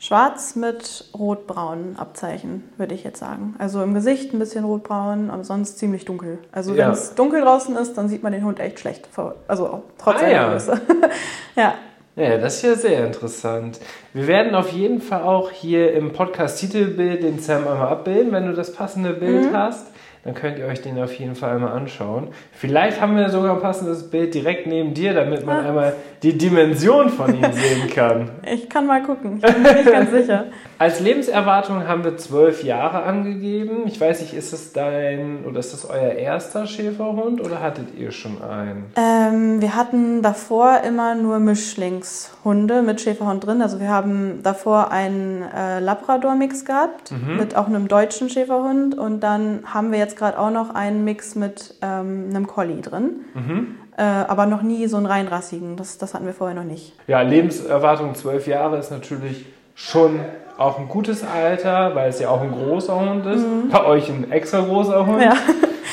Schwarz 0.00 0.54
mit 0.54 1.06
rot-braunen 1.18 1.98
Abzeichen, 1.98 2.64
würde 2.76 2.94
ich 2.94 3.02
jetzt 3.02 3.18
sagen. 3.18 3.56
Also 3.58 3.82
im 3.82 3.94
Gesicht 3.94 4.32
ein 4.32 4.38
bisschen 4.38 4.64
rotbraun, 4.64 5.28
aber 5.28 5.42
sonst 5.42 5.78
ziemlich 5.78 6.04
dunkel. 6.04 6.38
Also 6.52 6.76
wenn 6.76 6.90
es 6.90 7.16
dunkel 7.16 7.40
draußen 7.40 7.76
ist, 7.76 7.94
dann 7.98 8.08
sieht 8.08 8.22
man 8.22 8.32
den 8.32 8.44
Hund 8.44 8.60
echt 8.60 8.78
schlecht. 8.78 9.08
Also 9.48 9.82
trotz 9.98 10.22
ah, 10.22 10.28
ja. 10.28 10.50
Größe. 10.50 10.80
ja. 11.56 11.74
Ja, 12.14 12.36
das 12.38 12.56
ist 12.56 12.62
ja 12.62 12.74
sehr 12.74 13.06
interessant. 13.06 13.78
Wir 14.12 14.26
werden 14.26 14.54
auf 14.54 14.70
jeden 14.70 15.00
Fall 15.00 15.22
auch 15.22 15.50
hier 15.50 15.92
im 15.92 16.12
Podcast-Titelbild 16.12 17.22
den 17.22 17.38
Sam 17.38 17.66
einmal 17.68 17.88
abbilden, 17.88 18.32
wenn 18.32 18.46
du 18.46 18.54
das 18.54 18.72
passende 18.72 19.14
Bild 19.14 19.50
mhm. 19.50 19.56
hast 19.56 19.86
dann 20.28 20.34
könnt 20.34 20.58
ihr 20.58 20.66
euch 20.66 20.82
den 20.82 20.98
auf 21.02 21.14
jeden 21.14 21.34
Fall 21.34 21.58
mal 21.58 21.72
anschauen. 21.72 22.28
Vielleicht 22.52 23.00
haben 23.00 23.16
wir 23.16 23.30
sogar 23.30 23.54
ein 23.54 23.62
passendes 23.62 24.10
Bild 24.10 24.34
direkt 24.34 24.66
neben 24.66 24.92
dir, 24.92 25.14
damit 25.14 25.46
man 25.46 25.64
ah. 25.64 25.68
einmal 25.68 25.94
die 26.22 26.36
Dimension 26.36 27.08
von 27.08 27.34
ihm 27.34 27.50
sehen 27.52 27.88
kann. 27.94 28.30
Ich 28.50 28.68
kann 28.68 28.86
mal 28.86 29.02
gucken, 29.02 29.40
ich 29.44 29.52
bin 29.52 29.62
mir 29.62 29.74
nicht 29.74 29.90
ganz 29.90 30.10
sicher. 30.10 30.46
Als 30.78 31.00
Lebenserwartung 31.00 31.86
haben 31.86 32.04
wir 32.04 32.16
zwölf 32.16 32.62
Jahre 32.62 33.02
angegeben. 33.02 33.82
Ich 33.86 34.00
weiß 34.00 34.20
nicht, 34.20 34.32
ist 34.32 34.52
das 34.52 34.72
dein 34.72 35.44
oder 35.44 35.58
ist 35.58 35.72
das 35.72 35.88
euer 35.88 36.12
erster 36.12 36.66
Schäferhund 36.66 37.40
oder 37.44 37.60
hattet 37.60 37.98
ihr 37.98 38.12
schon 38.12 38.40
einen? 38.42 38.86
Ähm, 38.96 39.60
wir 39.60 39.74
hatten 39.74 40.22
davor 40.22 40.82
immer 40.86 41.14
nur 41.14 41.40
Mischlingshunde 41.40 42.82
mit 42.82 43.00
Schäferhund 43.00 43.44
drin. 43.44 43.60
Also 43.60 43.80
wir 43.80 43.88
haben 43.88 44.40
davor 44.42 44.92
einen 44.92 45.42
äh, 45.42 45.80
Labrador-Mix 45.80 46.64
gehabt 46.64 47.10
mhm. 47.10 47.36
mit 47.36 47.56
auch 47.56 47.66
einem 47.66 47.88
deutschen 47.88 48.30
Schäferhund 48.30 48.96
und 48.96 49.20
dann 49.20 49.64
haben 49.64 49.90
wir 49.90 49.98
jetzt 49.98 50.16
gerade 50.18 50.38
auch 50.38 50.50
noch 50.50 50.74
einen 50.74 51.04
Mix 51.04 51.34
mit 51.34 51.74
ähm, 51.82 52.26
einem 52.30 52.46
Collie 52.46 52.80
drin. 52.80 53.24
Mhm. 53.34 53.76
Äh, 53.96 54.02
aber 54.02 54.46
noch 54.46 54.62
nie 54.62 54.86
so 54.86 54.96
einen 54.96 55.06
reinrassigen. 55.06 55.76
Das, 55.76 55.98
das 55.98 56.14
hatten 56.14 56.26
wir 56.26 56.32
vorher 56.32 56.54
noch 56.54 56.64
nicht. 56.64 56.94
Ja, 57.06 57.22
Lebenserwartung 57.22 58.14
zwölf 58.14 58.46
Jahre 58.46 58.78
ist 58.78 58.90
natürlich 58.90 59.46
schon 59.74 60.20
auch 60.56 60.78
ein 60.78 60.88
gutes 60.88 61.24
Alter, 61.24 61.94
weil 61.94 62.10
es 62.10 62.20
ja 62.20 62.30
auch 62.30 62.40
ein 62.40 62.52
großer 62.52 62.98
Hund 62.98 63.26
ist. 63.26 63.46
Mhm. 63.46 63.70
Bei 63.70 63.84
euch 63.84 64.08
ein 64.08 64.30
extra 64.30 64.60
großer 64.60 65.06
Hund. 65.06 65.22
Ja. 65.22 65.34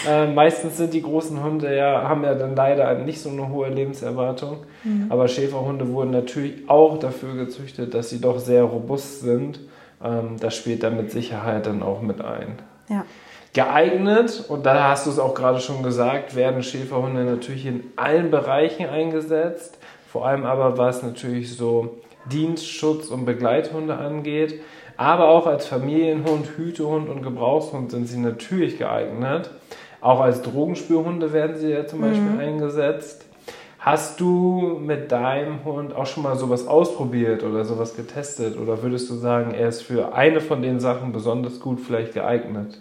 Äh, 0.08 0.28
meistens 0.28 0.78
sind 0.78 0.94
die 0.94 1.02
großen 1.02 1.42
Hunde 1.42 1.76
ja, 1.76 2.08
haben 2.08 2.24
ja 2.24 2.36
dann 2.36 2.56
leider 2.56 2.94
nicht 2.94 3.20
so 3.20 3.30
eine 3.30 3.50
hohe 3.50 3.70
Lebenserwartung. 3.70 4.58
Mhm. 4.84 5.08
Aber 5.10 5.28
Schäferhunde 5.28 5.92
wurden 5.92 6.12
natürlich 6.12 6.70
auch 6.70 7.00
dafür 7.00 7.34
gezüchtet, 7.36 7.94
dass 7.96 8.12
sie 8.12 8.22
doch 8.22 8.38
sehr 8.38 8.64
robust 8.64 9.22
sind. 9.22 9.62
Ähm, 10.04 10.36
das 10.40 10.56
spielt 10.56 10.84
dann 10.84 10.98
mit 10.98 11.10
Sicherheit 11.12 11.66
dann 11.66 11.82
auch 11.82 12.02
mit 12.02 12.22
ein. 12.24 12.60
Ja. 12.88 13.06
Geeignet, 13.56 14.44
und 14.50 14.66
da 14.66 14.90
hast 14.90 15.06
du 15.06 15.10
es 15.12 15.18
auch 15.18 15.34
gerade 15.34 15.62
schon 15.62 15.82
gesagt, 15.82 16.36
werden 16.36 16.62
Schäferhunde 16.62 17.24
natürlich 17.24 17.66
in 17.66 17.86
allen 17.96 18.30
Bereichen 18.30 18.86
eingesetzt. 18.86 19.78
Vor 20.12 20.28
allem 20.28 20.44
aber 20.44 20.78
was 20.78 21.04
natürlich 21.04 21.56
so 21.56 21.96
Dienstschutz 22.26 23.08
und 23.08 23.24
Begleithunde 23.24 23.96
angeht. 23.96 24.60
Aber 24.98 25.30
auch 25.30 25.48
als 25.48 25.68
Familienhund, 25.68 26.58
Hütehund 26.58 27.08
und 27.08 27.24
Gebrauchshund 27.24 27.92
sind 27.92 28.10
sie 28.10 28.20
natürlich 28.20 28.78
geeignet. 28.78 29.50
Auch 30.02 30.20
als 30.20 30.42
Drogenspürhunde 30.42 31.32
werden 31.32 31.56
sie 31.56 31.72
ja 31.72 31.88
zum 31.88 32.02
Beispiel 32.02 32.24
mhm. 32.24 32.40
eingesetzt. 32.40 33.24
Hast 33.80 34.20
du 34.20 34.82
mit 34.84 35.14
deinem 35.14 35.64
Hund 35.64 35.96
auch 35.96 36.08
schon 36.08 36.24
mal 36.24 36.36
sowas 36.36 36.68
ausprobiert 36.68 37.42
oder 37.44 37.64
sowas 37.64 37.96
getestet? 37.96 38.60
Oder 38.60 38.84
würdest 38.84 39.10
du 39.10 39.14
sagen, 39.14 39.54
er 39.54 39.70
ist 39.70 39.82
für 39.82 40.14
eine 40.14 40.42
von 40.42 40.62
den 40.62 40.82
Sachen 40.82 41.14
besonders 41.14 41.62
gut 41.62 41.80
vielleicht 41.80 42.14
geeignet? 42.14 42.80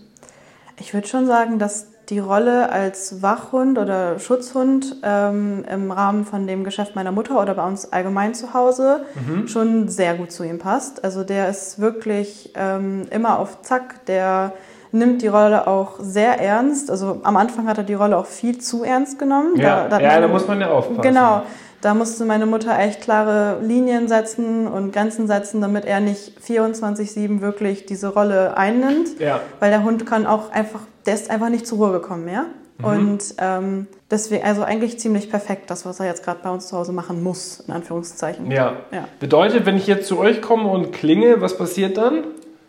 Ich 0.79 0.95
würde 0.95 1.07
schon 1.07 1.27
sagen, 1.27 1.59
dass 1.59 1.89
die 2.09 2.19
Rolle 2.19 2.71
als 2.71 3.23
Wachhund 3.23 3.79
oder 3.79 4.19
Schutzhund 4.19 4.97
ähm, 5.03 5.65
im 5.71 5.91
Rahmen 5.91 6.25
von 6.25 6.47
dem 6.47 6.65
Geschäft 6.65 6.95
meiner 6.97 7.13
Mutter 7.13 7.41
oder 7.41 7.55
bei 7.55 7.67
uns 7.67 7.93
allgemein 7.93 8.35
zu 8.35 8.53
Hause 8.53 9.07
mhm. 9.15 9.49
schon 9.49 9.89
sehr 9.89 10.15
gut 10.15 10.31
zu 10.31 10.45
ihm 10.45 10.59
passt. 10.59 11.03
Also 11.03 11.25
der 11.25 11.49
ist 11.49 11.79
wirklich 11.81 12.53
ähm, 12.57 13.07
immer 13.11 13.39
auf 13.39 13.63
Zack, 13.63 14.05
der 14.07 14.53
nimmt 14.93 15.23
die 15.23 15.29
Rolle 15.29 15.67
auch 15.67 15.99
sehr 15.99 16.41
ernst. 16.41 16.91
Also 16.91 17.21
am 17.25 17.37
Anfang 17.37 17.67
hat 17.67 17.79
er 17.79 17.85
die 17.85 17.95
Rolle 17.95 18.17
auch 18.17 18.27
viel 18.27 18.59
zu 18.59 18.85
ernst 18.85 19.19
genommen. 19.19 19.57
Ja, 19.57 19.89
da, 19.89 19.99
da, 19.99 20.01
ja, 20.01 20.21
da 20.21 20.29
muss 20.29 20.47
man 20.47 20.61
ja 20.61 20.71
aufpassen. 20.71 21.03
Genau. 21.03 21.43
Da 21.85 21.93
musste 21.93 22.25
meine 22.25 22.47
Mutter 22.47 22.79
echt 22.79 23.03
klare 23.03 23.61
Linien 23.61 24.09
setzen 24.09 24.67
und 24.67 24.91
Grenzen 24.91 25.27
setzen, 25.27 25.61
damit 25.61 25.85
er 25.85 26.01
nicht 26.01 26.33
24-7 26.41 27.43
wirklich 27.43 27.85
diese 27.85 28.09
Rolle 28.09 28.57
einnimmt. 28.57 29.21
Ja. 29.21 29.41
Weil 29.61 29.71
der 29.71 29.85
Hund 29.85 30.07
kann 30.07 30.25
auch 30.25 30.51
einfach, 30.51 30.81
der 31.05 31.13
ist 31.13 31.31
einfach 31.31 31.51
nicht 31.51 31.67
zur 31.67 31.77
Ruhe 31.77 31.93
gekommen 31.93 32.25
mehr. 32.25 32.47
Mhm. 32.79 32.85
Und 32.87 33.35
ähm, 33.37 33.87
deswegen, 34.11 34.45
also 34.45 34.63
eigentlich 34.63 34.99
ziemlich 34.99 35.29
perfekt, 35.29 35.71
das, 35.71 35.85
was 35.85 36.01
er 36.01 36.07
jetzt 36.07 36.25
gerade 36.25 36.41
bei 36.43 36.49
uns 36.49 36.69
zu 36.69 36.77
Hause 36.79 36.93
machen 36.93 37.23
muss, 37.23 37.61
in 37.61 37.75
Anführungszeichen. 37.75 38.51
Ja. 38.51 38.77
ja. 38.91 39.07
Bedeutet, 39.21 39.67
wenn 39.67 39.77
ich 39.77 39.87
jetzt 39.87 40.09
zu 40.09 40.19
euch 40.19 40.41
komme 40.41 40.71
und 40.71 40.91
klinge, 40.91 41.43
was 41.43 41.59
passiert 41.59 41.99
dann? 41.99 42.25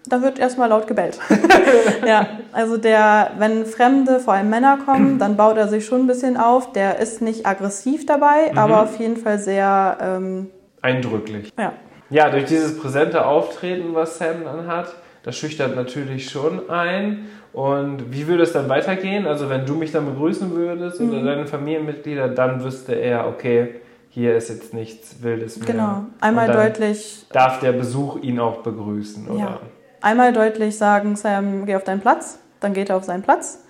Da 0.07 0.21
wird 0.21 0.39
erstmal 0.39 0.69
laut 0.69 0.87
gebellt. 0.87 1.19
ja, 2.05 2.27
also 2.51 2.77
der, 2.77 3.31
wenn 3.37 3.65
Fremde, 3.65 4.19
vor 4.19 4.33
allem 4.33 4.49
Männer 4.49 4.77
kommen, 4.85 5.17
dann 5.17 5.35
baut 5.35 5.57
er 5.57 5.67
sich 5.67 5.85
schon 5.85 6.01
ein 6.01 6.07
bisschen 6.07 6.37
auf. 6.37 6.73
Der 6.73 6.99
ist 6.99 7.21
nicht 7.21 7.45
aggressiv 7.45 8.05
dabei, 8.05 8.51
mhm. 8.51 8.57
aber 8.57 8.83
auf 8.83 8.99
jeden 8.99 9.17
Fall 9.17 9.39
sehr 9.39 9.97
ähm, 10.01 10.49
eindrücklich. 10.81 11.51
Ja. 11.57 11.73
Ja, 12.11 12.29
durch 12.29 12.45
dieses 12.45 12.77
präsente 12.77 13.25
Auftreten, 13.25 13.95
was 13.95 14.19
Sam 14.19 14.43
dann 14.43 14.67
hat, 14.67 14.93
das 15.23 15.35
schüchtert 15.35 15.75
natürlich 15.75 16.29
schon 16.29 16.69
ein. 16.69 17.27
Und 17.51 18.11
wie 18.11 18.27
würde 18.27 18.43
es 18.43 18.51
dann 18.51 18.69
weitergehen? 18.69 19.25
Also 19.25 19.49
wenn 19.49 19.65
du 19.65 19.73
mich 19.73 19.91
dann 19.91 20.05
begrüßen 20.05 20.53
würdest 20.53 21.01
mhm. 21.01 21.09
oder 21.09 21.23
deine 21.23 21.47
Familienmitglieder, 21.47 22.27
dann 22.27 22.63
wüsste 22.63 22.93
er, 22.93 23.27
okay, 23.27 23.75
hier 24.09 24.35
ist 24.35 24.49
jetzt 24.49 24.73
nichts 24.73 25.23
Wildes 25.23 25.57
mehr. 25.57 25.67
Genau, 25.67 26.03
einmal 26.21 26.51
deutlich. 26.51 27.25
Darf 27.31 27.59
der 27.59 27.71
Besuch 27.71 28.21
ihn 28.21 28.39
auch 28.39 28.57
begrüßen, 28.57 29.27
oder? 29.27 29.39
Ja 29.39 29.59
einmal 30.05 30.31
deutlich 30.31 30.77
sagen, 30.77 31.15
Sam, 31.15 31.65
geh 31.65 31.75
auf 31.75 31.83
deinen 31.83 31.99
Platz, 31.99 32.39
dann 32.59 32.73
geht 32.73 32.89
er 32.89 32.97
auf 32.97 33.03
seinen 33.03 33.23
Platz 33.23 33.63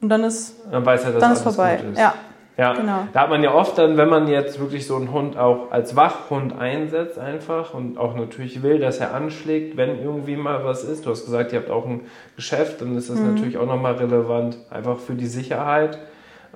und 0.00 0.08
dann 0.08 0.24
ist, 0.24 0.56
dann 0.70 0.84
weiß 0.84 1.04
er, 1.04 1.12
dass 1.12 1.20
dann 1.20 1.32
ist 1.32 1.42
vorbei. 1.42 1.80
Ist. 1.92 1.98
Ja. 1.98 2.14
Ja, 2.58 2.72
genau. 2.72 3.06
da 3.12 3.20
hat 3.20 3.28
man 3.28 3.42
ja 3.42 3.52
oft 3.52 3.76
dann, 3.76 3.98
wenn 3.98 4.08
man 4.08 4.28
jetzt 4.28 4.58
wirklich 4.58 4.86
so 4.86 4.96
einen 4.96 5.12
Hund 5.12 5.36
auch 5.36 5.70
als 5.70 5.94
Wachhund 5.94 6.58
einsetzt 6.58 7.18
einfach 7.18 7.74
und 7.74 7.98
auch 7.98 8.14
natürlich 8.14 8.62
will, 8.62 8.78
dass 8.78 8.98
er 8.98 9.12
anschlägt, 9.12 9.76
wenn 9.76 10.00
irgendwie 10.00 10.36
mal 10.36 10.64
was 10.64 10.82
ist. 10.82 11.04
Du 11.04 11.10
hast 11.10 11.26
gesagt, 11.26 11.52
ihr 11.52 11.58
habt 11.58 11.70
auch 11.70 11.84
ein 11.84 12.06
Geschäft, 12.34 12.80
dann 12.80 12.96
ist 12.96 13.10
das 13.10 13.18
mhm. 13.18 13.34
natürlich 13.34 13.58
auch 13.58 13.66
nochmal 13.66 13.96
relevant, 13.96 14.56
einfach 14.70 14.96
für 14.96 15.12
die 15.12 15.26
Sicherheit. 15.26 15.98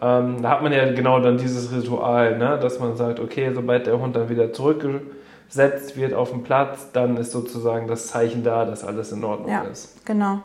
Ähm, 0.00 0.40
da 0.40 0.48
hat 0.48 0.62
man 0.62 0.72
ja 0.72 0.90
genau 0.90 1.20
dann 1.20 1.36
dieses 1.36 1.70
Ritual, 1.70 2.38
ne? 2.38 2.58
dass 2.62 2.80
man 2.80 2.96
sagt, 2.96 3.20
okay, 3.20 3.50
sobald 3.52 3.86
der 3.86 4.00
Hund 4.00 4.16
dann 4.16 4.30
wieder 4.30 4.54
zurückgeht, 4.54 5.02
setzt, 5.50 5.96
wird 5.96 6.14
auf 6.14 6.30
den 6.30 6.42
Platz, 6.42 6.88
dann 6.92 7.16
ist 7.16 7.32
sozusagen 7.32 7.86
das 7.88 8.06
Zeichen 8.06 8.42
da, 8.44 8.64
dass 8.64 8.84
alles 8.84 9.12
in 9.12 9.22
Ordnung 9.24 9.50
ja, 9.50 9.62
ist. 9.62 10.06
Genau. 10.06 10.40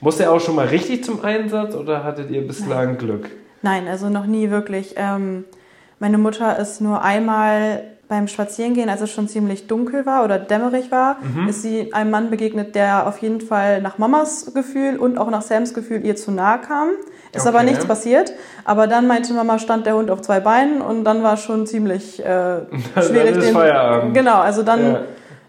Muss 0.00 0.18
er 0.20 0.32
auch 0.32 0.40
schon 0.40 0.56
mal 0.56 0.66
richtig 0.66 1.04
zum 1.04 1.24
Einsatz 1.24 1.74
oder 1.74 2.02
hattet 2.02 2.30
ihr 2.30 2.46
bislang 2.46 2.86
Nein. 2.86 2.98
Glück? 2.98 3.30
Nein, 3.62 3.86
also 3.88 4.08
noch 4.08 4.26
nie 4.26 4.50
wirklich. 4.50 4.94
Ähm, 4.96 5.44
meine 5.98 6.18
Mutter 6.18 6.58
ist 6.58 6.80
nur 6.80 7.02
einmal 7.02 7.84
beim 8.08 8.28
Spazierengehen, 8.28 8.90
als 8.90 9.00
es 9.00 9.10
schon 9.10 9.28
ziemlich 9.28 9.68
dunkel 9.68 10.04
war 10.04 10.22
oder 10.24 10.38
dämmerig 10.38 10.90
war, 10.90 11.16
mhm. 11.22 11.48
ist 11.48 11.62
sie 11.62 11.94
einem 11.94 12.10
Mann 12.10 12.28
begegnet, 12.28 12.74
der 12.74 13.06
auf 13.06 13.18
jeden 13.18 13.40
Fall 13.40 13.80
nach 13.80 13.96
Mamas 13.96 14.52
Gefühl 14.52 14.98
und 14.98 15.16
auch 15.16 15.30
nach 15.30 15.40
Sams 15.40 15.72
Gefühl 15.72 16.04
ihr 16.04 16.14
zu 16.14 16.30
nahe 16.30 16.60
kam. 16.60 16.88
Ist 17.34 17.46
okay. 17.46 17.48
aber 17.48 17.62
nichts 17.64 17.86
passiert. 17.86 18.32
Aber 18.64 18.86
dann 18.86 19.06
meinte 19.06 19.32
Mama, 19.32 19.58
stand 19.58 19.86
der 19.86 19.94
Hund 19.96 20.10
auf 20.10 20.20
zwei 20.20 20.40
Beinen 20.40 20.82
und 20.82 21.04
dann 21.04 21.22
war 21.22 21.36
schon 21.36 21.66
ziemlich 21.66 22.20
äh, 22.20 22.24
schwierig. 22.94 23.24
dann 23.24 23.26
ist 23.38 23.46
den, 23.46 23.54
Feierabend. 23.54 24.14
Genau, 24.14 24.40
also 24.40 24.62
dann, 24.62 24.92
ja. 24.92 25.00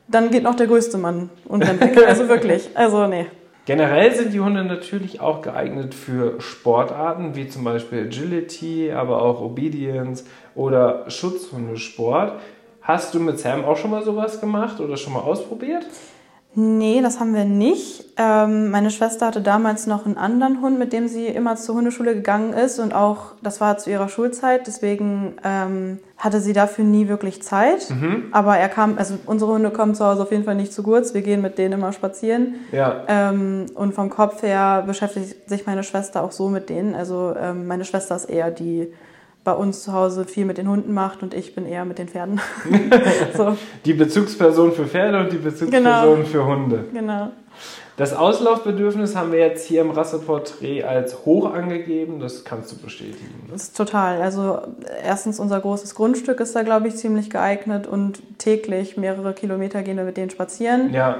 dann 0.08 0.32
geht 0.32 0.44
noch 0.44 0.56
der 0.56 0.68
größte 0.68 0.98
Mann 0.98 1.30
und 1.46 1.68
dann 1.68 1.80
weg. 1.80 1.98
Also 2.08 2.30
wirklich, 2.30 2.70
also 2.74 3.08
nee. 3.08 3.28
Generell 3.66 4.14
sind 4.14 4.34
die 4.34 4.42
Hunde 4.42 4.64
natürlich 4.66 5.22
auch 5.22 5.42
geeignet 5.42 5.94
für 5.94 6.40
Sportarten, 6.42 7.36
wie 7.36 7.48
zum 7.48 7.64
Beispiel 7.64 8.08
Agility, 8.08 8.92
aber 8.92 9.22
auch 9.22 9.42
Obedience 9.42 10.26
oder 10.54 11.10
Schutzhundesport. 11.10 12.34
Hast 12.82 13.14
du 13.14 13.20
mit 13.22 13.40
Sam 13.40 13.64
auch 13.64 13.78
schon 13.78 13.92
mal 13.92 14.04
sowas 14.04 14.42
gemacht 14.42 14.82
oder 14.82 14.98
schon 14.98 15.14
mal 15.14 15.22
ausprobiert? 15.22 15.86
Nee, 16.56 17.02
das 17.02 17.20
haben 17.20 17.34
wir 17.34 17.46
nicht. 17.46 18.06
Ähm, 18.16 18.70
meine 18.70 18.92
Schwester 18.92 19.26
hatte 19.26 19.42
damals 19.42 19.88
noch 19.88 20.06
einen 20.06 20.18
anderen 20.18 20.62
Hund, 20.62 20.78
mit 20.78 20.94
dem 20.94 21.08
sie 21.08 21.26
immer 21.26 21.56
zur 21.56 21.76
Hundeschule 21.76 22.14
gegangen 22.14 22.54
ist 22.54 22.78
und 22.78 22.94
auch, 22.94 23.32
das 23.42 23.60
war 23.60 23.80
zu 23.80 23.90
ihrer 23.90 24.08
Schulzeit, 24.08 24.68
deswegen 24.68 25.34
ähm, 25.44 25.98
hatte 26.18 26.40
sie 26.40 26.54
dafür 26.54 26.86
nie 26.86 27.08
wirklich 27.08 27.42
Zeit. 27.42 27.90
Mhm. 27.90 28.26
Aber 28.32 28.56
er 28.56 28.70
kam, 28.70 29.00
also 29.00 29.16
unsere 29.26 29.52
Hunde 29.52 29.72
kommen 29.72 29.96
zu 29.96 30.06
Hause 30.06 30.22
auf 30.22 30.32
jeden 30.32 30.44
Fall 30.44 30.56
nicht 30.56 30.74
zu 30.74 30.84
kurz, 30.84 31.16
wir 31.16 31.24
gehen 31.24 31.42
mit 31.42 31.58
denen 31.58 31.74
immer 31.74 31.92
spazieren. 31.92 32.56
Ja. 32.72 33.04
Ähm, 33.08 33.66
und 33.74 33.96
vom 33.96 34.12
Kopf 34.12 34.44
her 34.44 34.84
beschäftigt 34.86 35.50
sich 35.50 35.66
meine 35.66 35.82
Schwester 35.82 36.22
auch 36.22 36.32
so 36.32 36.50
mit 36.50 36.70
denen. 36.70 36.94
Also 36.94 37.34
ähm, 37.36 37.66
meine 37.66 37.84
Schwester 37.84 38.16
ist 38.16 38.26
eher 38.26 38.52
die 38.52 38.94
bei 39.44 39.54
uns 39.54 39.84
zu 39.84 39.94
Hause 39.94 40.26
viel 40.26 40.46
mit 40.46 40.58
den 40.58 40.70
Hunden 40.70 40.94
macht 40.94 41.22
und 41.22 41.34
ich 41.34 41.54
bin 41.54 41.66
eher 41.66 41.86
mit 41.86 42.00
den 42.00 42.08
Pferden. 42.08 42.40
so. 43.38 43.58
Die 43.86 43.94
Bezugsperson 43.94 44.72
für 44.72 44.86
Pferde 44.86 45.20
und 45.20 45.32
die 45.32 45.38
Bezugsperson 45.38 45.84
genau. 45.84 46.24
für 46.24 46.46
Hunde. 46.46 46.86
Genau. 46.94 47.32
Das 47.96 48.14
Auslaufbedürfnis 48.14 49.16
haben 49.16 49.32
wir 49.32 49.40
jetzt 49.40 49.68
hier 49.68 49.82
im 49.82 49.92
Rasseporträt 49.92 50.84
als 50.84 51.26
hoch 51.26 51.54
angegeben. 51.54 52.20
Das 52.20 52.44
kannst 52.44 52.72
du 52.72 52.78
bestätigen. 52.78 53.48
Das 53.52 53.64
ist 53.64 53.78
total. 53.78 54.20
Also 54.22 54.62
erstens 55.04 55.40
unser 55.40 55.60
großes 55.60 55.94
Grundstück 55.94 56.40
ist 56.40 56.56
da, 56.56 56.64
glaube 56.64 56.88
ich, 56.88 56.96
ziemlich 56.96 57.30
geeignet 57.30 57.86
und 57.86 58.40
täglich 58.40 58.98
mehrere 58.98 59.34
Kilometer 59.34 59.84
gehen 59.84 59.98
wir 59.98 60.06
mit 60.06 60.18
denen 60.18 60.32
spazieren. 60.32 60.92
Ja. 60.92 61.18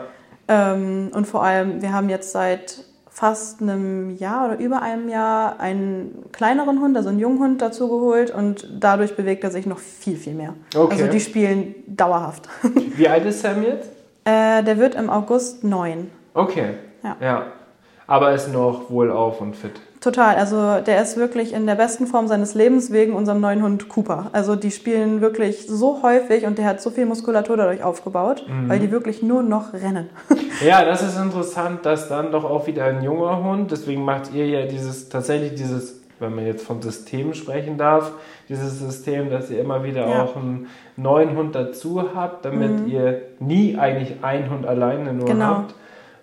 Ähm, 0.48 1.12
und 1.14 1.28
vor 1.28 1.44
allem, 1.44 1.84
wir 1.84 1.94
haben 1.94 2.10
jetzt 2.10 2.32
seit 2.32 2.86
fast 3.14 3.62
einem 3.62 4.18
Jahr 4.18 4.48
oder 4.48 4.60
über 4.60 4.82
einem 4.82 5.08
Jahr 5.08 5.60
einen 5.60 6.26
kleineren 6.32 6.82
Hund, 6.82 6.98
also 6.98 7.10
einen 7.10 7.20
Junghund 7.20 7.62
dazu 7.62 7.88
geholt 7.88 8.32
und 8.32 8.68
dadurch 8.80 9.16
bewegt 9.16 9.44
er 9.44 9.52
sich 9.52 9.68
noch 9.68 9.78
viel, 9.78 10.18
viel 10.18 10.34
mehr. 10.34 10.56
Okay. 10.76 10.94
Also 10.94 11.08
die 11.08 11.20
spielen 11.20 11.76
dauerhaft. 11.86 12.50
Wie 12.96 13.08
alt 13.08 13.26
ist 13.26 13.42
Sam 13.42 13.62
jetzt? 13.62 13.90
Äh, 14.26 14.64
der 14.64 14.80
wird 14.80 14.96
im 14.96 15.12
August 15.12 15.64
neun. 15.64 16.10
Okay. 16.34 16.74
Ja. 17.04 17.18
ja. 17.22 17.46
Aber 18.08 18.34
ist 18.34 18.52
noch 18.52 18.90
wohlauf 18.90 19.42
und 19.42 19.56
fit. 19.56 19.80
Total. 20.04 20.36
Also 20.36 20.82
der 20.86 21.02
ist 21.02 21.16
wirklich 21.16 21.54
in 21.54 21.66
der 21.66 21.76
besten 21.76 22.08
Form 22.08 22.28
seines 22.28 22.56
Lebens 22.56 22.92
wegen 22.92 23.14
unserem 23.14 23.40
neuen 23.40 23.64
Hund 23.64 23.88
Cooper. 23.88 24.28
Also 24.34 24.58
die 24.58 24.72
spielen 24.72 25.22
wirklich 25.22 25.66
so 25.66 26.04
häufig 26.04 26.46
und 26.46 26.58
der 26.58 26.66
hat 26.66 26.82
so 26.82 26.90
viel 26.90 27.06
Muskulatur 27.06 27.56
dadurch 27.56 27.84
aufgebaut, 27.84 28.44
mhm. 28.46 28.68
weil 28.68 28.80
die 28.80 28.92
wirklich 28.92 29.24
nur 29.24 29.44
noch 29.44 29.74
rennen. 29.74 30.10
Ja, 30.64 30.86
das 30.86 31.02
ist 31.02 31.18
interessant, 31.18 31.84
dass 31.84 32.08
dann 32.10 32.32
doch 32.32 32.46
auch 32.46 32.68
wieder 32.68 32.86
ein 32.86 33.04
junger 33.04 33.44
Hund, 33.44 33.72
deswegen 33.72 34.06
macht 34.06 34.32
ihr 34.34 34.46
ja 34.46 34.66
dieses, 34.66 35.10
tatsächlich 35.10 35.56
dieses, 35.56 36.02
wenn 36.20 36.36
man 36.36 36.46
jetzt 36.46 36.64
von 36.66 36.82
Systemen 36.82 37.34
sprechen 37.34 37.78
darf, 37.78 38.12
dieses 38.48 38.80
System, 38.80 39.32
dass 39.32 39.50
ihr 39.50 39.60
immer 39.60 39.84
wieder 39.84 40.08
ja. 40.08 40.24
auch 40.24 40.36
einen 40.36 40.68
neuen 40.96 41.36
Hund 41.36 41.56
dazu 41.56 42.14
habt, 42.14 42.46
damit 42.46 42.82
mhm. 42.82 42.88
ihr 42.88 43.22
nie 43.40 43.76
eigentlich 43.78 44.24
einen 44.24 44.52
Hund 44.52 44.66
alleine 44.66 45.12
nur 45.12 45.26
genau. 45.26 45.46
habt 45.46 45.76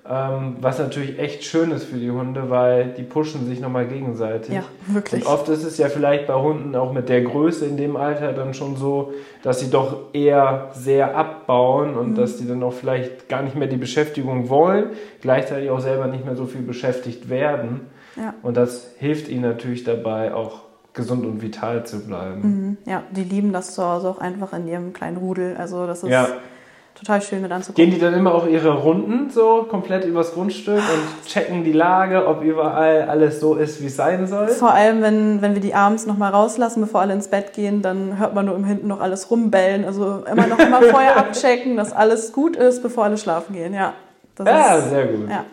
ähm, 0.08 0.56
was 0.60 0.78
natürlich 0.78 1.18
echt 1.18 1.44
schön 1.44 1.70
ist 1.72 1.84
für 1.84 1.98
die 1.98 2.10
Hunde, 2.10 2.48
weil 2.48 2.94
die 2.96 3.02
pushen 3.02 3.46
sich 3.46 3.60
nochmal 3.60 3.86
gegenseitig. 3.86 4.54
Ja, 4.54 4.64
wirklich. 4.86 5.26
Und 5.26 5.32
oft 5.32 5.48
ist 5.50 5.62
es 5.62 5.76
ja 5.76 5.88
vielleicht 5.88 6.26
bei 6.26 6.34
Hunden 6.34 6.74
auch 6.74 6.92
mit 6.92 7.08
der 7.08 7.20
Größe 7.22 7.66
in 7.66 7.76
dem 7.76 7.96
Alter 7.96 8.32
dann 8.32 8.54
schon 8.54 8.76
so, 8.76 9.12
dass 9.42 9.60
sie 9.60 9.70
doch 9.70 10.14
eher 10.14 10.70
sehr 10.72 11.16
abbauen 11.16 11.96
und 11.96 12.12
mhm. 12.12 12.14
dass 12.14 12.38
die 12.38 12.48
dann 12.48 12.62
auch 12.62 12.72
vielleicht 12.72 13.28
gar 13.28 13.42
nicht 13.42 13.56
mehr 13.56 13.68
die 13.68 13.76
Beschäftigung 13.76 14.48
wollen, 14.48 14.90
gleichzeitig 15.20 15.68
auch 15.70 15.80
selber 15.80 16.06
nicht 16.06 16.24
mehr 16.24 16.36
so 16.36 16.46
viel 16.46 16.62
beschäftigt 16.62 17.28
werden. 17.28 17.82
Ja. 18.16 18.34
Und 18.42 18.56
das 18.56 18.94
hilft 18.98 19.28
ihnen 19.28 19.42
natürlich 19.42 19.84
dabei, 19.84 20.34
auch 20.34 20.62
gesund 20.94 21.26
und 21.26 21.42
vital 21.42 21.84
zu 21.84 22.04
bleiben. 22.06 22.40
Mhm. 22.42 22.76
Ja, 22.86 23.02
die 23.10 23.24
lieben 23.24 23.52
das 23.52 23.74
zu 23.74 23.84
Hause 23.84 24.08
auch 24.08 24.18
einfach 24.18 24.52
in 24.54 24.66
ihrem 24.66 24.92
kleinen 24.92 25.18
Rudel. 25.18 25.56
Also 25.56 25.86
das 25.86 26.02
ist 26.02 26.10
ja 26.10 26.26
total 27.00 27.22
schön 27.22 27.40
mit 27.40 27.50
anzugucken. 27.50 27.82
Gehen 27.82 27.94
die 27.94 28.00
dann 28.00 28.14
immer 28.14 28.34
auch 28.34 28.46
ihre 28.46 28.74
Runden 28.74 29.30
so 29.30 29.66
komplett 29.68 30.04
übers 30.04 30.34
Grundstück 30.34 30.76
und 30.76 31.26
checken 31.26 31.64
die 31.64 31.72
Lage, 31.72 32.26
ob 32.26 32.42
überall 32.42 33.02
alles 33.02 33.40
so 33.40 33.54
ist, 33.54 33.82
wie 33.82 33.86
es 33.86 33.96
sein 33.96 34.26
soll? 34.26 34.48
Vor 34.48 34.72
allem, 34.72 35.02
wenn, 35.02 35.42
wenn 35.42 35.54
wir 35.54 35.62
die 35.62 35.74
abends 35.74 36.06
nochmal 36.06 36.32
rauslassen, 36.32 36.82
bevor 36.82 37.00
alle 37.00 37.14
ins 37.14 37.28
Bett 37.28 37.54
gehen, 37.54 37.82
dann 37.82 38.18
hört 38.18 38.34
man 38.34 38.46
nur 38.46 38.54
im 38.54 38.64
Hinten 38.64 38.86
noch 38.86 39.00
alles 39.00 39.30
rumbellen. 39.30 39.84
Also 39.84 40.24
immer 40.30 40.46
noch 40.46 40.58
immer 40.58 40.82
vorher 40.90 41.16
abchecken, 41.16 41.76
dass 41.76 41.92
alles 41.92 42.32
gut 42.32 42.56
ist, 42.56 42.82
bevor 42.82 43.04
alle 43.04 43.16
schlafen 43.16 43.54
gehen. 43.54 43.72
Ja, 43.72 43.94
ja 44.44 44.76
ist, 44.76 44.90
sehr 44.90 45.06
gut. 45.06 45.30
Ja. 45.30 45.44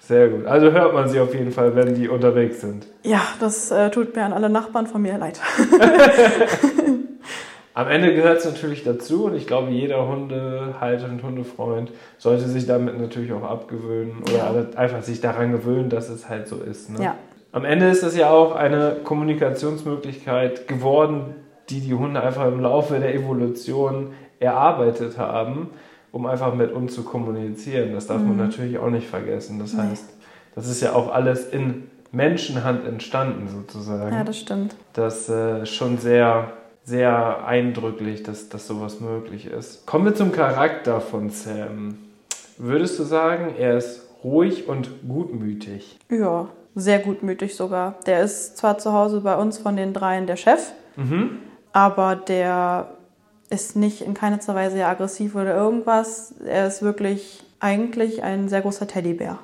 Sehr 0.00 0.28
gut. 0.28 0.46
Also 0.46 0.70
hört 0.70 0.94
man 0.94 1.08
sie 1.08 1.18
auf 1.18 1.34
jeden 1.34 1.50
Fall, 1.50 1.74
wenn 1.74 1.94
die 1.94 2.08
unterwegs 2.08 2.60
sind. 2.60 2.86
Ja, 3.02 3.22
das 3.40 3.70
äh, 3.70 3.90
tut 3.90 4.14
mir 4.14 4.24
an 4.24 4.32
alle 4.32 4.48
Nachbarn 4.48 4.86
von 4.86 5.02
mir 5.02 5.18
leid. 5.18 5.40
Am 7.76 7.88
Ende 7.88 8.14
gehört 8.14 8.38
es 8.38 8.46
natürlich 8.46 8.84
dazu 8.84 9.26
und 9.26 9.34
ich 9.34 9.46
glaube, 9.46 9.70
jeder 9.70 10.08
Hundehalter 10.08 11.10
und 11.10 11.22
Hundefreund 11.22 11.92
sollte 12.16 12.48
sich 12.48 12.66
damit 12.66 12.98
natürlich 12.98 13.34
auch 13.34 13.42
abgewöhnen 13.42 14.22
oder 14.22 14.66
ja. 14.72 14.78
einfach 14.78 15.02
sich 15.02 15.20
daran 15.20 15.52
gewöhnen, 15.52 15.90
dass 15.90 16.08
es 16.08 16.26
halt 16.30 16.48
so 16.48 16.56
ist. 16.56 16.88
Ne? 16.88 17.04
Ja. 17.04 17.16
Am 17.52 17.66
Ende 17.66 17.86
ist 17.90 18.02
es 18.02 18.16
ja 18.16 18.30
auch 18.30 18.56
eine 18.56 18.96
Kommunikationsmöglichkeit 19.04 20.68
geworden, 20.68 21.34
die 21.68 21.80
die 21.80 21.92
Hunde 21.92 22.22
einfach 22.22 22.46
im 22.46 22.60
Laufe 22.60 22.98
der 22.98 23.14
Evolution 23.14 24.14
erarbeitet 24.40 25.18
haben, 25.18 25.68
um 26.12 26.24
einfach 26.24 26.54
mit 26.54 26.72
uns 26.72 26.94
zu 26.94 27.02
kommunizieren. 27.02 27.92
Das 27.92 28.06
darf 28.06 28.22
mhm. 28.22 28.28
man 28.28 28.36
natürlich 28.38 28.78
auch 28.78 28.88
nicht 28.88 29.06
vergessen. 29.06 29.58
Das 29.58 29.76
heißt, 29.76 30.14
das 30.54 30.66
ist 30.66 30.80
ja 30.80 30.94
auch 30.94 31.12
alles 31.12 31.46
in 31.46 31.90
Menschenhand 32.10 32.86
entstanden 32.86 33.48
sozusagen. 33.48 34.16
Ja, 34.16 34.24
das 34.24 34.38
stimmt. 34.38 34.74
Das 34.94 35.28
äh, 35.28 35.66
schon 35.66 35.98
sehr 35.98 36.52
sehr 36.86 37.44
eindrücklich, 37.44 38.22
dass, 38.22 38.48
dass 38.48 38.68
sowas 38.68 39.00
möglich 39.00 39.46
ist. 39.46 39.86
Kommen 39.86 40.04
wir 40.04 40.14
zum 40.14 40.30
Charakter 40.30 41.00
von 41.00 41.30
Sam. 41.30 41.98
Würdest 42.58 42.98
du 42.98 43.02
sagen, 43.02 43.54
er 43.58 43.76
ist 43.76 44.02
ruhig 44.22 44.68
und 44.68 45.06
gutmütig? 45.06 45.98
Ja, 46.08 46.48
sehr 46.76 47.00
gutmütig 47.00 47.56
sogar. 47.56 47.96
Der 48.06 48.22
ist 48.22 48.56
zwar 48.56 48.78
zu 48.78 48.92
Hause 48.92 49.20
bei 49.20 49.36
uns 49.36 49.58
von 49.58 49.76
den 49.76 49.92
dreien 49.92 50.28
der 50.28 50.36
Chef, 50.36 50.72
mhm. 50.94 51.38
aber 51.72 52.14
der 52.14 52.92
ist 53.50 53.74
nicht 53.74 54.02
in 54.02 54.14
keiner 54.14 54.38
Weise 54.46 54.86
aggressiv 54.86 55.34
oder 55.34 55.56
irgendwas. 55.56 56.34
Er 56.46 56.68
ist 56.68 56.82
wirklich 56.82 57.42
eigentlich 57.58 58.22
ein 58.22 58.48
sehr 58.48 58.60
großer 58.60 58.86
Teddybär. 58.86 59.38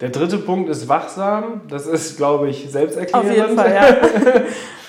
Der 0.00 0.08
dritte 0.08 0.38
Punkt 0.38 0.70
ist 0.70 0.88
wachsam. 0.88 1.62
Das 1.68 1.86
ist, 1.86 2.16
glaube 2.16 2.48
ich, 2.48 2.70
selbsterklärend. 2.70 3.30
Auf 3.30 3.36
jeden 3.36 3.56
Fall, 3.56 3.74
ja. 3.74 4.42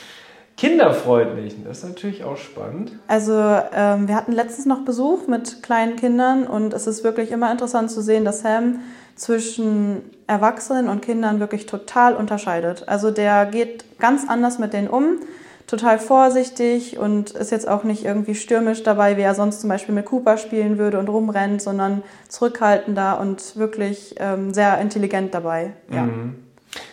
kinderfreundlich. 0.57 1.55
Das 1.63 1.79
ist 1.79 1.83
natürlich 1.83 2.23
auch 2.23 2.37
spannend. 2.37 2.93
Also 3.07 3.33
ähm, 3.33 4.07
wir 4.07 4.15
hatten 4.15 4.31
letztens 4.31 4.65
noch 4.65 4.85
Besuch 4.85 5.27
mit 5.27 5.61
kleinen 5.63 5.95
Kindern 5.95 6.47
und 6.47 6.73
es 6.73 6.87
ist 6.87 7.03
wirklich 7.03 7.31
immer 7.31 7.51
interessant 7.51 7.91
zu 7.91 8.01
sehen, 8.01 8.25
dass 8.25 8.41
Sam 8.41 8.79
zwischen 9.15 10.01
Erwachsenen 10.27 10.89
und 10.89 11.01
Kindern 11.01 11.39
wirklich 11.39 11.65
total 11.65 12.15
unterscheidet. 12.15 12.87
Also 12.87 13.11
der 13.11 13.45
geht 13.45 13.99
ganz 13.99 14.27
anders 14.27 14.59
mit 14.59 14.73
denen 14.73 14.87
um, 14.87 15.19
total 15.67 15.99
vorsichtig 15.99 16.97
und 16.97 17.31
ist 17.31 17.51
jetzt 17.51 17.67
auch 17.67 17.83
nicht 17.83 18.05
irgendwie 18.05 18.35
stürmisch 18.35 18.83
dabei, 18.83 19.17
wie 19.17 19.21
er 19.21 19.35
sonst 19.35 19.61
zum 19.61 19.69
Beispiel 19.69 19.95
mit 19.95 20.05
Cooper 20.05 20.37
spielen 20.37 20.77
würde 20.77 20.99
und 20.99 21.09
rumrennt, 21.09 21.61
sondern 21.61 22.01
zurückhaltender 22.27 23.19
und 23.19 23.57
wirklich 23.57 24.15
ähm, 24.19 24.53
sehr 24.53 24.79
intelligent 24.79 25.33
dabei. 25.33 25.73
Ja. 25.91 26.03
Mhm. 26.03 26.35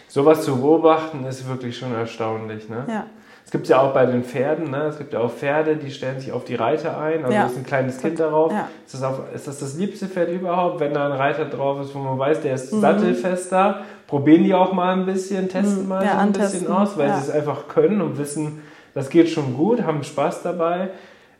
Sowas 0.08 0.42
zu 0.42 0.60
beobachten 0.60 1.24
ist 1.24 1.48
wirklich 1.48 1.76
schon 1.78 1.94
erstaunlich. 1.94 2.68
Ne? 2.68 2.84
Ja 2.88 3.06
gibt 3.52 3.64
es 3.64 3.68
ja 3.68 3.82
auch 3.82 3.92
bei 3.92 4.06
den 4.06 4.24
Pferden, 4.24 4.70
ne? 4.70 4.84
es 4.84 4.96
gibt 4.96 5.12
ja 5.12 5.20
auch 5.20 5.30
Pferde, 5.30 5.76
die 5.76 5.90
stellen 5.90 6.18
sich 6.18 6.32
auf 6.32 6.44
die 6.44 6.54
Reiter 6.54 6.98
ein, 6.98 7.22
also 7.22 7.34
ja. 7.34 7.44
ist 7.44 7.58
ein 7.58 7.66
kleines 7.66 7.98
Kind 7.98 8.18
darauf. 8.18 8.50
Ja. 8.50 8.68
Ist, 8.86 8.94
das 8.94 9.02
auf, 9.02 9.20
ist 9.34 9.46
das 9.46 9.58
das 9.60 9.76
liebste 9.76 10.08
Pferd 10.08 10.30
überhaupt, 10.30 10.80
wenn 10.80 10.94
da 10.94 11.04
ein 11.04 11.12
Reiter 11.12 11.44
drauf 11.44 11.78
ist, 11.82 11.94
wo 11.94 11.98
man 11.98 12.18
weiß, 12.18 12.40
der 12.40 12.54
ist 12.54 12.72
mhm. 12.72 12.80
sattelfester? 12.80 13.82
Probieren 14.06 14.44
die 14.44 14.54
auch 14.54 14.72
mal 14.72 14.94
ein 14.94 15.04
bisschen, 15.04 15.50
testen 15.50 15.82
mhm. 15.82 15.88
mal 15.88 16.02
ja, 16.02 16.12
so 16.12 16.16
ein 16.16 16.28
antesten. 16.28 16.60
bisschen 16.60 16.74
aus, 16.74 16.96
weil 16.96 17.12
sie 17.12 17.20
es 17.20 17.30
einfach 17.30 17.68
können 17.68 18.00
und 18.00 18.16
wissen, 18.16 18.62
das 18.94 19.10
geht 19.10 19.28
schon 19.28 19.54
gut, 19.54 19.82
haben 19.82 20.02
Spaß 20.02 20.42
dabei. 20.42 20.88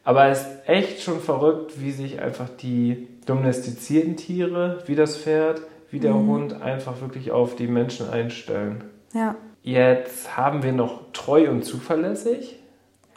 Aber 0.05 0.27
es 0.27 0.43
ist 0.43 0.49
echt 0.67 1.01
schon 1.01 1.19
verrückt, 1.19 1.81
wie 1.81 1.93
sich 1.93 2.21
einfach 2.21 2.51
die 2.61 3.09
domestizierten 3.25 4.19
Tiere, 4.19 4.83
wie 4.85 4.97
das 4.97 5.17
Pferd, 5.17 5.63
wie 5.91 5.99
der 5.99 6.13
mhm. 6.13 6.29
Hund, 6.29 6.63
einfach 6.63 7.01
wirklich 7.01 7.31
auf 7.31 7.57
die 7.57 7.69
Menschen 7.69 8.11
einstellen. 8.11 8.85
Ja. 9.15 9.35
Jetzt 9.63 10.37
haben 10.37 10.63
wir 10.63 10.73
noch 10.73 11.01
treu 11.13 11.49
und 11.49 11.65
zuverlässig. 11.65 12.59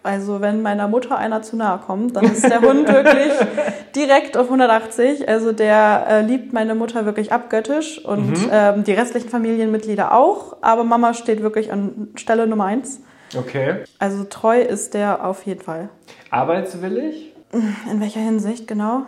Also 0.03 0.39
wenn 0.39 0.61
meiner 0.61 0.87
Mutter 0.87 1.17
einer 1.17 1.41
zu 1.41 1.55
nahe 1.55 1.79
kommt, 1.79 2.15
dann 2.15 2.25
ist 2.25 2.47
der 2.47 2.61
Hund 2.61 2.87
wirklich 2.87 3.33
direkt 3.95 4.37
auf 4.37 4.45
180. 4.45 5.27
Also 5.27 5.51
der 5.51 6.05
äh, 6.07 6.21
liebt 6.21 6.53
meine 6.53 6.75
Mutter 6.75 7.07
wirklich 7.07 7.31
abgöttisch 7.31 8.05
und 8.05 8.29
mhm. 8.29 8.49
ähm, 8.51 8.83
die 8.83 8.93
restlichen 8.93 9.29
Familienmitglieder 9.29 10.13
auch. 10.13 10.57
Aber 10.61 10.83
Mama 10.83 11.15
steht 11.15 11.41
wirklich 11.41 11.71
an 11.71 12.09
Stelle 12.15 12.45
Nummer 12.45 12.65
eins. 12.65 13.01
Okay. 13.35 13.77
Also 13.97 14.25
treu 14.25 14.61
ist 14.61 14.93
der 14.93 15.25
auf 15.25 15.43
jeden 15.47 15.61
Fall. 15.61 15.89
Arbeitswillig? 16.29 17.33
In 17.51 17.99
welcher 17.99 18.19
Hinsicht 18.19 18.67
genau? 18.67 19.03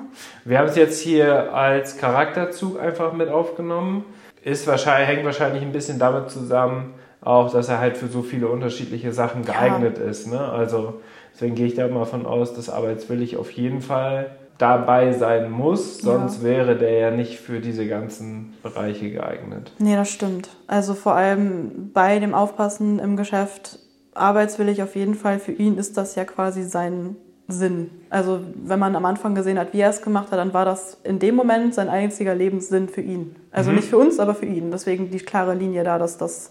Wir 0.46 0.58
haben 0.58 0.68
es 0.68 0.76
jetzt 0.76 1.00
hier 1.00 1.54
als 1.54 1.98
Charakterzug 1.98 2.80
einfach 2.80 3.14
mit 3.14 3.30
aufgenommen. 3.30 4.04
Ist 4.44 4.66
wahrscheinlich, 4.66 5.10
hängt 5.10 5.26
wahrscheinlich 5.26 5.62
ein 5.62 5.74
bisschen 5.74 6.00
damit 6.00 6.32
zusammen, 6.32 6.96
auch, 7.28 7.52
dass 7.52 7.70
er 7.70 7.80
halt 7.80 7.98
für 7.98 8.08
so 8.08 8.22
viele 8.22 8.48
unterschiedliche 8.48 9.12
Sachen 9.12 9.44
geeignet 9.44 9.98
ja. 9.98 10.06
ist. 10.06 10.28
Ne? 10.28 10.40
Also 10.40 11.02
deswegen 11.34 11.56
gehe 11.56 11.68
ich 11.68 11.76
da 11.76 11.88
mal 11.88 12.06
von 12.06 12.26
aus, 12.26 12.54
dass 12.54 12.70
arbeitswillig 12.70 13.38
auf 13.38 13.52
jeden 13.52 13.82
Fall 13.82 14.32
dabei 14.58 15.14
sein 15.14 15.52
muss, 15.52 16.00
sonst 16.00 16.40
ja. 16.40 16.50
wäre 16.50 16.76
der 16.78 16.98
ja 16.98 17.12
nicht 17.12 17.40
für 17.40 17.60
diese 17.60 17.88
ganzen 17.88 18.56
Bereiche 18.64 19.12
geeignet. 19.12 19.72
Nee, 19.78 19.96
das 19.96 20.10
stimmt. 20.10 20.50
Also 20.66 20.96
vor 20.96 21.14
allem 21.14 21.92
bei 21.94 22.18
dem 22.18 22.34
Aufpassen 22.34 22.98
im 22.98 23.18
Geschäft, 23.18 23.78
arbeitswillig 24.16 24.82
auf 24.82 24.96
jeden 24.96 25.14
Fall, 25.14 25.38
für 25.38 25.52
ihn 25.52 25.78
ist 25.78 25.96
das 25.96 26.16
ja 26.16 26.26
quasi 26.26 26.64
sein 26.64 27.18
Sinn. 27.48 27.92
Also 28.10 28.40
wenn 28.56 28.80
man 28.80 28.96
am 28.96 29.06
Anfang 29.06 29.36
gesehen 29.36 29.60
hat, 29.60 29.74
wie 29.74 29.82
er 29.82 29.92
es 29.92 30.02
gemacht 30.02 30.32
hat, 30.32 30.40
dann 30.40 30.54
war 30.54 30.66
das 30.66 30.98
in 31.04 31.20
dem 31.20 31.36
Moment 31.36 31.76
sein 31.76 31.88
einziger 31.88 32.34
Lebenssinn 32.34 32.90
für 32.90 33.02
ihn. 33.02 33.36
Also 33.52 33.70
mhm. 33.70 33.76
nicht 33.76 33.90
für 33.90 33.98
uns, 33.98 34.20
aber 34.20 34.34
für 34.34 34.48
ihn. 34.48 34.72
Deswegen 34.72 35.12
die 35.12 35.20
klare 35.20 35.54
Linie 35.54 35.84
da, 35.84 36.00
dass 36.00 36.18
das 36.18 36.50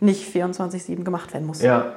nicht 0.00 0.34
24-7 0.34 1.04
gemacht 1.04 1.32
werden 1.32 1.46
muss. 1.46 1.62
Ja. 1.62 1.94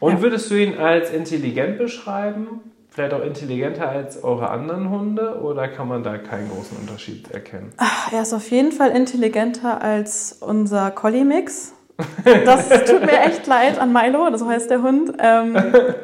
Und 0.00 0.14
ja. 0.14 0.22
würdest 0.22 0.50
du 0.50 0.54
ihn 0.54 0.78
als 0.78 1.10
intelligent 1.10 1.78
beschreiben? 1.78 2.60
Vielleicht 2.90 3.12
auch 3.12 3.22
intelligenter 3.22 3.88
als 3.88 4.24
eure 4.24 4.48
anderen 4.48 4.88
Hunde 4.88 5.40
oder 5.42 5.68
kann 5.68 5.86
man 5.86 6.02
da 6.02 6.16
keinen 6.16 6.48
großen 6.48 6.78
Unterschied 6.78 7.30
erkennen? 7.30 7.72
Ach, 7.76 8.10
er 8.10 8.22
ist 8.22 8.32
auf 8.32 8.50
jeden 8.50 8.72
Fall 8.72 8.90
intelligenter 8.90 9.82
als 9.82 10.38
unser 10.40 10.90
Collie-Mix. 10.90 11.72
Das 12.44 12.68
tut 12.84 13.00
mir 13.06 13.20
echt 13.20 13.46
leid 13.46 13.78
an 13.78 13.92
Milo, 13.92 14.34
so 14.36 14.46
heißt 14.46 14.70
der 14.70 14.82
Hund. 14.82 15.12
Ähm, 15.18 15.56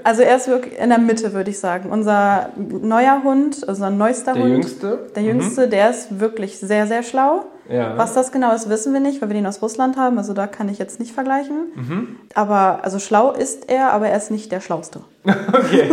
also 0.04 0.22
er 0.22 0.37
ist 0.37 0.48
wirklich 0.48 0.78
in 0.78 0.88
der 0.88 0.98
Mitte, 0.98 1.32
würde 1.32 1.50
ich 1.50 1.58
sagen. 1.58 1.90
Unser 1.90 2.50
neuer 2.56 3.22
Hund, 3.24 3.56
also 3.68 3.85
unser 3.85 3.90
neuester 3.90 4.32
der 4.32 4.42
Hund. 4.42 4.52
Der 4.52 4.58
jüngste? 4.58 4.98
Der 5.14 5.22
jüngste, 5.22 5.66
mhm. 5.66 5.70
der 5.70 5.90
ist 5.90 6.20
wirklich 6.20 6.58
sehr, 6.58 6.87
sehr 6.87 7.02
schlau. 7.02 7.44
Ja. 7.68 7.96
Was 7.96 8.14
das 8.14 8.33
genau 8.33 8.55
ist, 8.55 8.68
wissen 8.68 8.92
wir 8.92 9.01
nicht, 9.01 9.22
weil 9.22 9.29
wir 9.29 9.35
den 9.35 9.46
aus 9.46 9.62
Russland 9.62 9.96
haben. 9.96 10.18
Also 10.18 10.33
da 10.33 10.46
kann 10.46 10.68
ich 10.68 10.79
jetzt 10.79 11.01
nicht 11.01 11.12
vergleichen. 11.12 11.72
Mhm. 11.75 12.16
Aber 12.35 12.81
also 12.83 12.98
schlau 12.98 13.33
ist 13.33 13.70
er, 13.70 13.92
aber 13.92 14.09
er 14.09 14.16
ist 14.16 14.31
nicht 14.31 14.51
der 14.51 14.61
Schlauste. 14.61 15.01
okay. 15.27 15.90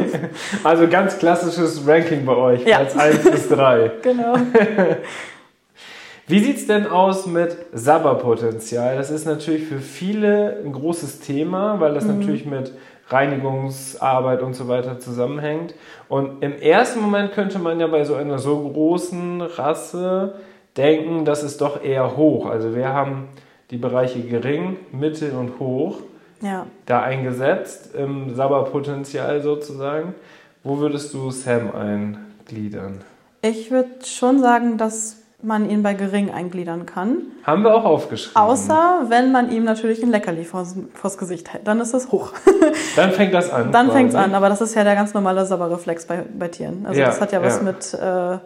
Also 0.64 0.88
ganz 0.88 1.18
klassisches 1.20 1.88
Ranking 1.88 2.26
bei 2.26 2.36
euch. 2.36 2.66
Ja. 2.66 2.78
Als 2.80 2.98
1 2.98 3.30
bis 3.30 3.50
3. 3.50 3.92
genau. 4.02 4.36
Wie 6.28 6.40
sieht 6.44 6.58
es 6.58 6.68
denn 6.68 6.86
aus 6.86 7.26
mit 7.26 7.56
Sabberpotenzial? 7.74 8.96
Das 8.96 9.10
ist 9.10 9.26
natürlich 9.26 9.66
für 9.66 9.80
viele 9.80 10.58
ein 10.64 10.74
großes 10.74 11.22
Thema, 11.22 11.80
weil 11.80 11.96
das 11.96 12.06
mhm. 12.06 12.20
natürlich 12.20 12.46
mit 12.46 12.72
Reinigungsarbeit 13.08 14.44
und 14.44 14.54
so 14.54 14.68
weiter 14.68 15.00
zusammenhängt. 15.00 15.74
Und 16.08 16.44
im 16.44 16.54
ersten 16.54 17.02
Moment 17.02 17.32
könnte 17.32 17.58
man 17.58 17.80
ja 17.80 17.88
bei 17.88 18.04
so 18.04 18.14
einer 18.14 18.38
so 18.38 18.60
großen 18.60 19.42
Rasse 19.42 20.36
denken, 20.78 21.26
das 21.26 21.44
ist 21.44 21.62
doch 21.62 21.84
eher 21.84 22.18
hoch. 22.18 22.46
Also 22.46 22.76
wir 22.76 22.90
haben 22.90 23.30
die 23.72 23.78
Bereiche 23.78 24.22
gering, 24.22 24.78
mittel 24.92 25.32
und 25.34 25.60
hoch 25.60 26.00
ja. 26.42 26.66
da 26.86 27.02
eingesetzt, 27.02 27.96
im 27.96 28.36
Sabberpotenzial 28.36 29.42
sozusagen. 29.42 30.16
Wo 30.64 30.80
würdest 30.80 31.14
du 31.14 31.32
Sam 31.32 31.72
eingliedern? 31.74 33.02
Ich 33.42 33.72
würde 33.72 34.06
schon 34.06 34.40
sagen, 34.40 34.78
dass 34.78 35.18
man 35.42 35.70
ihn 35.70 35.84
bei 35.84 35.94
gering 35.94 36.32
eingliedern 36.32 36.86
kann. 36.86 37.20
Haben 37.44 37.64
wir 37.64 37.74
auch 37.74 37.86
aufgeschrieben. 37.86 38.42
Außer 38.42 39.06
wenn 39.08 39.32
man 39.32 39.52
ihm 39.52 39.64
natürlich 39.64 40.04
ein 40.04 40.10
Leckerli 40.10 40.44
vors, 40.44 40.76
vors 40.94 41.18
Gesicht 41.18 41.54
hält. 41.54 41.66
Dann 41.66 41.80
ist 41.80 41.94
es 41.94 42.12
hoch. 42.12 42.34
Dann 42.98 43.12
fängt 43.12 43.34
das 43.34 43.50
an. 43.50 43.72
Dann 43.72 43.90
fängt 43.92 44.10
es 44.10 44.16
an, 44.16 44.36
aber 44.36 44.50
das 44.50 44.60
ist 44.60 44.76
ja 44.76 44.84
der 44.84 44.96
ganz 44.96 45.14
normale 45.14 45.46
Sabberreflex 45.46 46.08
bei, 46.08 46.26
bei 46.38 46.50
Tieren. 46.50 46.86
Also 46.86 47.00
ja, 47.00 47.08
das 47.08 47.22
hat 47.22 47.32
ja 47.32 47.42
was 47.42 47.58
ja. 47.58 47.64
mit 47.64 47.94
äh, 47.94 48.46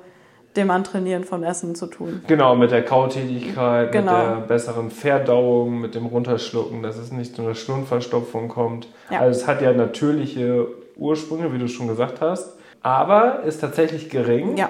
dem 0.55 0.69
Antrainieren 0.69 1.23
von 1.23 1.43
Essen 1.43 1.75
zu 1.75 1.87
tun. 1.87 2.21
Genau, 2.27 2.55
mit 2.55 2.71
der 2.71 2.83
Kautätigkeit, 2.83 3.91
genau. 3.91 4.17
mit 4.17 4.21
der 4.21 4.35
besseren 4.47 4.91
Verdauung, 4.91 5.81
mit 5.81 5.95
dem 5.95 6.05
Runterschlucken, 6.05 6.83
dass 6.83 6.97
es 6.97 7.11
nicht 7.11 7.35
zu 7.35 7.41
einer 7.41 7.55
Schlundverstopfung 7.55 8.49
kommt. 8.49 8.87
Ja. 9.09 9.19
Also 9.19 9.39
es 9.39 9.47
hat 9.47 9.61
ja 9.61 9.73
natürliche 9.73 10.67
Ursprünge, 10.95 11.53
wie 11.53 11.59
du 11.59 11.67
schon 11.67 11.87
gesagt 11.87 12.21
hast, 12.21 12.57
aber 12.81 13.43
ist 13.43 13.61
tatsächlich 13.61 14.09
gering. 14.09 14.57
Ja. 14.57 14.69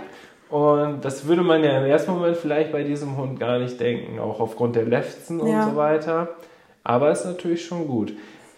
Und 0.50 1.04
das 1.04 1.26
würde 1.26 1.41
man 1.41 1.63
ja 1.63 1.80
im 1.80 1.86
ersten 1.86 2.12
Moment 2.12 2.38
vielleicht 2.38 2.72
bei 2.72 2.84
diesem 2.84 3.17
Hund 3.17 3.39
gar 3.39 3.58
nicht 3.58 3.80
denken, 3.80 4.19
auch 4.19 4.39
aufgrund 4.39 4.76
der 4.76 4.86
Lefzen 4.86 5.39
und 5.39 5.52
ja. 5.52 5.67
so 5.69 5.76
weiter. 5.76 6.30
Aber 6.84 7.12
ist 7.12 7.26
natürlich 7.26 7.65
schon 7.65 7.88
gut. 7.88 8.13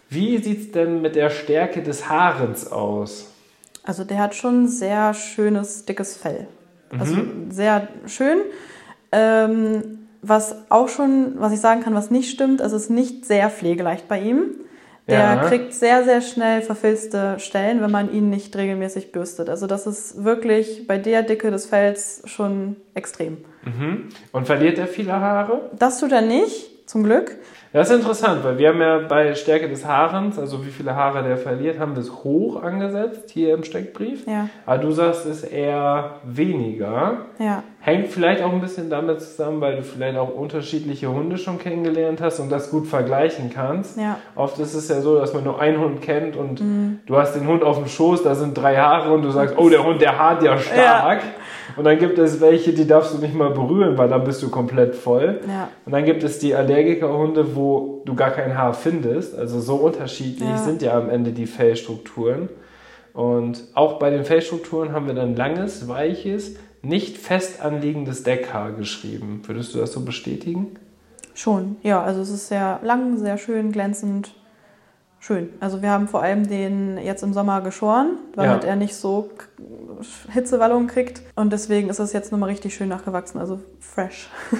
Wie 0.09 0.37
sieht 0.37 0.59
es 0.59 0.71
denn 0.71 1.01
mit 1.01 1.15
der 1.15 1.29
Stärke 1.29 1.81
des 1.81 2.09
Haarens 2.09 2.71
aus? 2.71 3.31
Also 3.83 4.03
der 4.03 4.17
hat 4.17 4.35
schon 4.35 4.67
sehr 4.67 5.13
schönes, 5.13 5.85
dickes 5.85 6.17
Fell. 6.17 6.47
Also 6.99 7.15
mhm. 7.15 7.51
sehr 7.51 7.87
schön. 8.07 8.39
Ähm, 9.11 10.07
was 10.21 10.55
auch 10.69 10.89
schon, 10.89 11.33
was 11.37 11.53
ich 11.53 11.59
sagen 11.59 11.81
kann, 11.81 11.93
was 11.93 12.09
nicht 12.11 12.31
stimmt, 12.31 12.61
es 12.61 12.73
ist 12.73 12.89
nicht 12.89 13.25
sehr 13.25 13.49
pflegeleicht 13.49 14.07
bei 14.07 14.19
ihm. 14.19 14.55
Der 15.07 15.19
ja. 15.19 15.35
kriegt 15.47 15.73
sehr, 15.73 16.03
sehr 16.03 16.21
schnell 16.21 16.63
verfilzte 16.63 17.35
Stellen, 17.37 17.79
wenn 17.79 17.91
man 17.91 18.11
ihn 18.11 18.31
nicht 18.31 18.55
regelmäßig 18.55 19.11
bürstet. 19.11 19.49
Also 19.49 19.67
das 19.67 19.85
ist 19.85 20.23
wirklich 20.23 20.87
bei 20.87 20.97
der 20.97 21.21
Dicke 21.21 21.51
des 21.51 21.67
Fells 21.67 22.23
schon 22.25 22.75
extrem. 22.95 23.37
Mhm. 23.63 24.09
Und 24.31 24.47
verliert 24.47 24.79
er 24.79 24.87
viele 24.87 25.13
Haare? 25.13 25.69
Das 25.77 25.99
tut 25.99 26.11
er 26.11 26.21
nicht, 26.21 26.71
zum 26.85 27.03
Glück. 27.03 27.37
Das 27.75 27.89
ist 27.89 27.97
interessant, 27.97 28.41
weil 28.45 28.57
wir 28.57 28.69
haben 28.69 28.79
ja 28.79 28.99
bei 28.99 29.35
Stärke 29.35 29.67
des 29.67 29.85
Haarens, 29.85 30.39
also 30.39 30.65
wie 30.65 30.69
viele 30.69 30.95
Haare 30.95 31.23
der 31.23 31.35
verliert, 31.35 31.77
haben 31.77 31.93
wir 31.93 32.01
es 32.01 32.23
hoch 32.23 32.63
angesetzt 32.63 33.31
hier 33.31 33.53
im 33.53 33.65
Steckbrief. 33.65 34.25
Ja. 34.25 34.47
Aber 34.65 34.77
du 34.77 34.91
sagst, 34.91 35.25
es 35.25 35.43
ist 35.43 35.51
eher 35.51 36.21
weniger. 36.23 37.25
Ja. 37.37 37.63
Hängt 37.81 38.07
vielleicht 38.07 38.41
auch 38.41 38.53
ein 38.53 38.61
bisschen 38.61 38.89
damit 38.89 39.19
zusammen, 39.19 39.59
weil 39.59 39.75
du 39.75 39.83
vielleicht 39.83 40.17
auch 40.17 40.33
unterschiedliche 40.33 41.11
Hunde 41.11 41.37
schon 41.37 41.59
kennengelernt 41.59 42.21
hast 42.21 42.39
und 42.39 42.49
das 42.49 42.71
gut 42.71 42.87
vergleichen 42.87 43.51
kannst. 43.53 43.99
Ja. 43.99 44.19
Oft 44.35 44.57
ist 44.59 44.73
es 44.73 44.87
ja 44.87 45.01
so, 45.01 45.19
dass 45.19 45.33
man 45.33 45.43
nur 45.43 45.59
einen 45.59 45.79
Hund 45.79 46.01
kennt 46.01 46.37
und 46.37 46.61
mhm. 46.61 46.99
du 47.05 47.17
hast 47.17 47.33
den 47.33 47.45
Hund 47.45 47.61
auf 47.61 47.75
dem 47.75 47.87
Schoß, 47.87 48.23
da 48.23 48.35
sind 48.35 48.53
drei 48.53 48.77
Haare 48.77 49.11
und 49.11 49.21
du 49.21 49.31
sagst, 49.31 49.57
oh, 49.57 49.67
der 49.67 49.83
Hund, 49.83 50.01
der 50.01 50.17
haart 50.17 50.41
ja 50.43 50.57
stark. 50.57 51.23
Ja. 51.23 51.29
Und 51.75 51.83
dann 51.83 51.97
gibt 51.99 52.17
es 52.17 52.41
welche, 52.41 52.73
die 52.73 52.87
darfst 52.87 53.13
du 53.13 53.17
nicht 53.19 53.35
mal 53.35 53.51
berühren, 53.51 53.97
weil 53.97 54.09
dann 54.09 54.23
bist 54.23 54.41
du 54.43 54.49
komplett 54.49 54.95
voll. 54.95 55.41
Ja. 55.47 55.69
Und 55.85 55.91
dann 55.91 56.05
gibt 56.05 56.23
es 56.23 56.39
die 56.39 56.55
Allergikerhunde, 56.55 57.55
wo 57.55 58.01
du 58.05 58.15
gar 58.15 58.31
kein 58.31 58.57
Haar 58.57 58.73
findest. 58.73 59.37
Also 59.37 59.59
so 59.59 59.75
unterschiedlich 59.75 60.47
ja. 60.47 60.57
sind 60.57 60.81
ja 60.81 60.97
am 60.97 61.09
Ende 61.09 61.31
die 61.31 61.47
Fellstrukturen. 61.47 62.49
Und 63.13 63.63
auch 63.73 63.99
bei 63.99 64.09
den 64.09 64.25
Fellstrukturen 64.25 64.91
haben 64.91 65.07
wir 65.07 65.13
dann 65.13 65.35
langes, 65.35 65.87
weiches, 65.87 66.55
nicht 66.81 67.17
fest 67.17 67.61
anliegendes 67.63 68.23
Deckhaar 68.23 68.73
geschrieben. 68.73 69.41
Würdest 69.45 69.73
du 69.73 69.79
das 69.79 69.93
so 69.93 70.01
bestätigen? 70.01 70.75
Schon, 71.33 71.77
ja. 71.81 72.01
Also 72.03 72.21
es 72.21 72.29
ist 72.29 72.47
sehr 72.47 72.79
lang, 72.83 73.17
sehr 73.17 73.37
schön, 73.37 73.71
glänzend 73.71 74.33
schön. 75.25 75.49
Also 75.59 75.81
wir 75.81 75.89
haben 75.89 76.07
vor 76.07 76.21
allem 76.21 76.47
den 76.47 76.97
jetzt 76.97 77.23
im 77.23 77.33
Sommer 77.33 77.61
geschoren, 77.61 78.17
damit 78.35 78.63
ja. 78.63 78.69
er 78.69 78.75
nicht 78.75 78.95
so 78.95 79.31
Hitzewallungen 80.31 80.87
kriegt. 80.87 81.21
Und 81.35 81.51
deswegen 81.51 81.89
ist 81.89 81.99
es 81.99 82.13
jetzt 82.13 82.31
nochmal 82.31 82.49
richtig 82.49 82.75
schön 82.75 82.89
nachgewachsen, 82.89 83.39
also 83.39 83.59
fresh. 83.79 84.29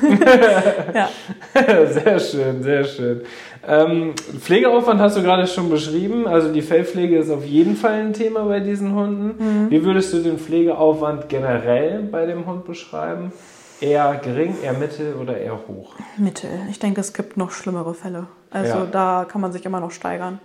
ja. 0.93 1.09
Sehr 1.85 2.19
schön, 2.19 2.63
sehr 2.63 2.83
schön. 2.83 3.21
Ähm, 3.67 4.13
Pflegeaufwand 4.39 4.99
hast 4.99 5.17
du 5.17 5.23
gerade 5.23 5.47
schon 5.47 5.69
beschrieben. 5.69 6.27
Also 6.27 6.51
die 6.51 6.61
Fellpflege 6.61 7.17
ist 7.17 7.29
auf 7.29 7.45
jeden 7.45 7.75
Fall 7.75 7.93
ein 7.93 8.13
Thema 8.13 8.45
bei 8.45 8.59
diesen 8.59 8.93
Hunden. 8.93 9.43
Mhm. 9.65 9.71
Wie 9.71 9.83
würdest 9.83 10.13
du 10.13 10.19
den 10.19 10.37
Pflegeaufwand 10.37 11.29
generell 11.29 12.03
bei 12.03 12.25
dem 12.25 12.45
Hund 12.45 12.65
beschreiben? 12.65 13.31
Eher 13.81 14.15
gering, 14.23 14.55
eher 14.63 14.73
mittel 14.73 15.15
oder 15.15 15.37
eher 15.37 15.59
hoch? 15.67 15.95
Mittel. 16.17 16.49
Ich 16.69 16.79
denke, 16.79 17.01
es 17.01 17.13
gibt 17.13 17.35
noch 17.35 17.51
schlimmere 17.51 17.93
Fälle. 17.93 18.27
Also 18.49 18.77
ja. 18.77 18.87
da 18.89 19.25
kann 19.29 19.41
man 19.41 19.51
sich 19.51 19.65
immer 19.65 19.79
noch 19.79 19.91
steigern. 19.91 20.39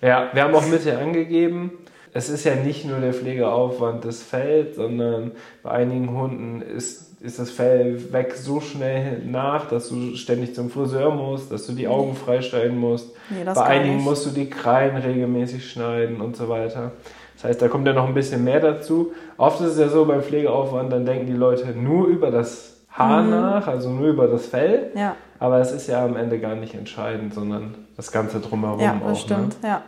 Ja, 0.00 0.30
wir 0.32 0.44
haben 0.44 0.54
auch 0.54 0.66
Mittel 0.66 0.96
angegeben. 0.96 1.72
Es 2.12 2.28
ist 2.28 2.44
ja 2.44 2.54
nicht 2.54 2.86
nur 2.86 3.00
der 3.00 3.12
Pflegeaufwand 3.12 4.04
des 4.04 4.22
Fells, 4.22 4.76
sondern 4.76 5.32
bei 5.62 5.70
einigen 5.72 6.16
Hunden 6.16 6.62
ist, 6.62 7.20
ist 7.20 7.38
das 7.38 7.50
Fell 7.50 8.12
weg 8.12 8.34
so 8.34 8.60
schnell 8.60 9.18
nach, 9.26 9.68
dass 9.68 9.88
du 9.88 10.14
ständig 10.14 10.54
zum 10.54 10.70
Friseur 10.70 11.10
musst, 11.10 11.50
dass 11.50 11.66
du 11.66 11.72
die 11.72 11.88
Augen 11.88 12.14
freischneiden 12.14 12.78
musst. 12.78 13.10
Nee, 13.28 13.44
bei 13.44 13.62
einigen 13.62 13.96
nicht. 13.96 14.04
musst 14.04 14.24
du 14.24 14.30
die 14.30 14.48
Krallen 14.48 14.96
regelmäßig 14.96 15.68
schneiden 15.68 16.20
und 16.20 16.36
so 16.36 16.48
weiter. 16.48 16.92
Das 17.34 17.44
heißt, 17.44 17.60
da 17.60 17.68
kommt 17.68 17.86
ja 17.86 17.92
noch 17.92 18.06
ein 18.06 18.14
bisschen 18.14 18.44
mehr 18.44 18.60
dazu. 18.60 19.12
Oft 19.36 19.60
ist 19.60 19.72
es 19.72 19.78
ja 19.78 19.88
so 19.88 20.06
beim 20.06 20.22
Pflegeaufwand, 20.22 20.90
dann 20.90 21.04
denken 21.04 21.26
die 21.26 21.32
Leute 21.32 21.66
nur 21.72 22.06
über 22.06 22.30
das 22.30 22.75
Haar 22.96 23.22
mhm. 23.22 23.30
nach, 23.30 23.66
also 23.66 23.90
nur 23.90 24.08
über 24.08 24.26
das 24.26 24.46
Fell. 24.46 24.90
Ja. 24.94 25.16
Aber 25.38 25.58
es 25.60 25.70
ist 25.70 25.86
ja 25.86 26.04
am 26.04 26.16
Ende 26.16 26.38
gar 26.40 26.54
nicht 26.54 26.74
entscheidend, 26.74 27.34
sondern 27.34 27.74
das 27.96 28.10
Ganze 28.10 28.40
drumherum 28.40 28.80
ja, 28.80 28.94
das 28.94 29.02
auch. 29.02 29.08
Ne? 29.08 29.16
Stimmt, 29.16 29.62
ne? 29.62 29.68
ja. 29.68 29.82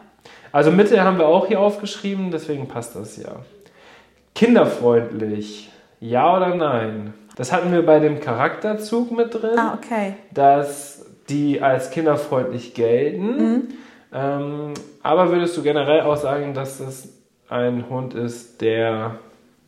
Also 0.53 0.71
Mitte 0.71 1.03
haben 1.03 1.19
wir 1.19 1.27
auch 1.27 1.47
hier 1.47 1.61
aufgeschrieben, 1.61 2.31
deswegen 2.31 2.69
passt 2.69 2.97
das 2.97 3.17
ja. 3.17 3.37
Kinderfreundlich, 4.35 5.71
ja 6.01 6.37
oder 6.37 6.55
nein? 6.55 7.15
Das 7.37 7.53
hatten 7.53 7.73
wir 7.73 7.85
bei 7.85 7.99
dem 7.99 8.21
Charakterzug 8.21 9.11
mit 9.13 9.35
drin. 9.35 9.59
Ah, 9.59 9.79
okay. 9.79 10.15
Dass 10.33 11.07
die 11.29 11.63
als 11.63 11.91
kinderfreundlich 11.91 12.75
gelten. 12.75 13.37
Mhm. 13.37 13.69
Ähm, 14.13 14.75
aber 15.03 15.31
würdest 15.31 15.57
du 15.57 15.63
generell 15.63 16.03
auch 16.03 16.17
sagen, 16.17 16.55
dass 16.55 16.79
das 16.79 17.09
ein 17.49 17.89
Hund 17.89 18.15
ist, 18.15 18.61
der 18.61 19.19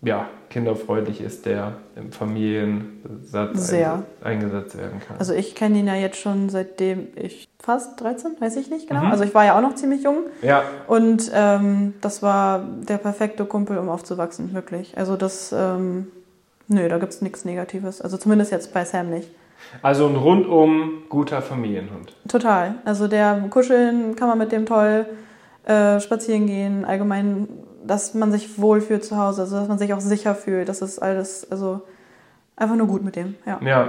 ja, 0.03 0.29
kinderfreundlich 0.49 1.21
ist, 1.21 1.47
der 1.47 1.75
im 1.95 2.11
Familiensatz 2.11 3.69
Sehr. 3.69 4.03
eingesetzt 4.23 4.77
werden 4.79 5.01
kann. 5.07 5.17
Also 5.19 5.35
ich 5.35 5.55
kenne 5.55 5.79
ihn 5.79 5.87
ja 5.87 5.95
jetzt 5.95 6.19
schon 6.19 6.49
seitdem 6.49 7.09
ich 7.17 7.49
fast 7.59 8.01
13, 8.01 8.33
weiß 8.41 8.57
ich 8.57 8.71
nicht 8.71 8.89
genau. 8.89 9.03
Mhm. 9.05 9.11
Also 9.11 9.25
ich 9.25 9.35
war 9.35 9.45
ja 9.45 9.57
auch 9.57 9.61
noch 9.61 9.75
ziemlich 9.75 10.03
jung. 10.03 10.25
ja, 10.43 10.63
Und 10.87 11.31
ähm, 11.35 11.95
das 12.01 12.23
war 12.23 12.65
der 12.89 12.97
perfekte 12.99 13.45
Kumpel, 13.45 13.77
um 13.79 13.89
aufzuwachsen, 13.89 14.55
wirklich. 14.55 14.97
Also 14.97 15.17
das, 15.17 15.53
ähm, 15.57 16.07
nö, 16.69 16.89
da 16.89 16.99
gibt 16.99 17.13
es 17.13 17.21
nichts 17.23 17.45
Negatives. 17.45 18.01
Also 18.01 18.17
zumindest 18.17 18.53
jetzt 18.53 18.73
bei 18.73 18.85
Sam 18.85 19.11
nicht. 19.11 19.29
also 19.83 20.07
ein 20.07 20.17
rundum 20.17 21.03
guter 21.11 21.43
Familienhund. 21.43 22.17
Total. 22.27 22.77
Also 22.87 23.07
der 23.07 23.45
kuscheln 23.51 24.17
kann 24.17 24.29
man 24.29 24.39
mit 24.39 24.51
dem 24.53 24.65
toll 24.65 25.05
äh, 25.67 26.01
spazieren 26.01 26.47
gehen, 26.47 26.87
allgemein, 26.87 27.47
dass 27.91 28.15
man 28.15 28.31
sich 28.31 28.61
wohlfühlt 28.61 29.05
zu 29.05 29.17
Hause, 29.17 29.43
also 29.43 29.57
dass 29.57 29.67
man 29.67 29.79
sich 29.79 29.93
auch 29.93 30.01
sicher 30.01 30.37
fühlt. 30.37 30.69
Das 30.69 30.81
ist 30.81 31.01
alles, 31.01 31.51
also 31.51 31.81
einfach 32.55 32.77
nur 32.77 32.87
gut 32.87 33.03
mit 33.03 33.17
dem, 33.17 33.35
ja. 33.45 33.59
Ja. 33.65 33.89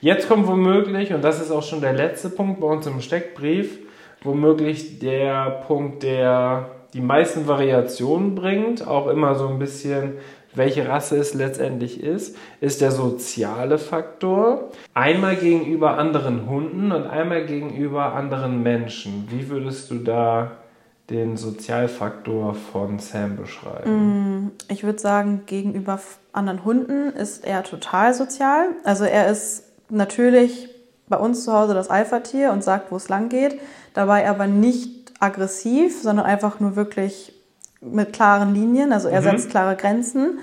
Jetzt 0.00 0.28
kommt 0.28 0.46
womöglich, 0.46 1.12
und 1.12 1.24
das 1.24 1.42
ist 1.42 1.50
auch 1.50 1.64
schon 1.64 1.80
der 1.80 1.92
letzte 1.92 2.28
Punkt 2.28 2.60
bei 2.60 2.68
uns 2.68 2.86
im 2.86 3.00
Steckbrief, 3.00 3.80
womöglich 4.22 5.00
der 5.00 5.64
Punkt, 5.66 6.04
der 6.04 6.70
die 6.94 7.00
meisten 7.00 7.48
Variationen 7.48 8.36
bringt, 8.36 8.86
auch 8.86 9.08
immer 9.08 9.34
so 9.34 9.48
ein 9.48 9.58
bisschen, 9.58 10.12
welche 10.54 10.88
Rasse 10.88 11.16
es 11.16 11.34
letztendlich 11.34 12.00
ist, 12.00 12.36
ist 12.60 12.80
der 12.80 12.92
soziale 12.92 13.78
Faktor. 13.78 14.70
Einmal 14.94 15.34
gegenüber 15.34 15.98
anderen 15.98 16.48
Hunden 16.48 16.92
und 16.92 17.08
einmal 17.08 17.44
gegenüber 17.44 18.14
anderen 18.14 18.62
Menschen. 18.62 19.26
Wie 19.30 19.48
würdest 19.48 19.90
du 19.90 19.96
da 19.96 20.52
den 21.10 21.36
Sozialfaktor 21.36 22.54
von 22.54 22.98
Sam 22.98 23.36
beschreiben? 23.36 24.52
Ich 24.68 24.82
würde 24.82 24.98
sagen, 24.98 25.42
gegenüber 25.46 26.00
anderen 26.32 26.64
Hunden 26.64 27.10
ist 27.12 27.44
er 27.44 27.62
total 27.62 28.12
sozial. 28.14 28.68
Also 28.84 29.04
er 29.04 29.28
ist 29.28 29.64
natürlich 29.88 30.68
bei 31.08 31.16
uns 31.16 31.44
zu 31.44 31.52
Hause 31.52 31.74
das 31.74 31.88
Alpha-Tier 31.90 32.50
und 32.52 32.64
sagt, 32.64 32.90
wo 32.90 32.96
es 32.96 33.08
lang 33.08 33.28
geht, 33.28 33.60
dabei 33.94 34.28
aber 34.28 34.46
nicht 34.48 35.12
aggressiv, 35.20 36.02
sondern 36.02 36.26
einfach 36.26 36.58
nur 36.60 36.74
wirklich 36.76 37.32
mit 37.80 38.12
klaren 38.12 38.52
Linien. 38.54 38.92
Also 38.92 39.08
er 39.08 39.20
Mhm. 39.20 39.24
setzt 39.24 39.50
klare 39.50 39.76
Grenzen. 39.76 40.38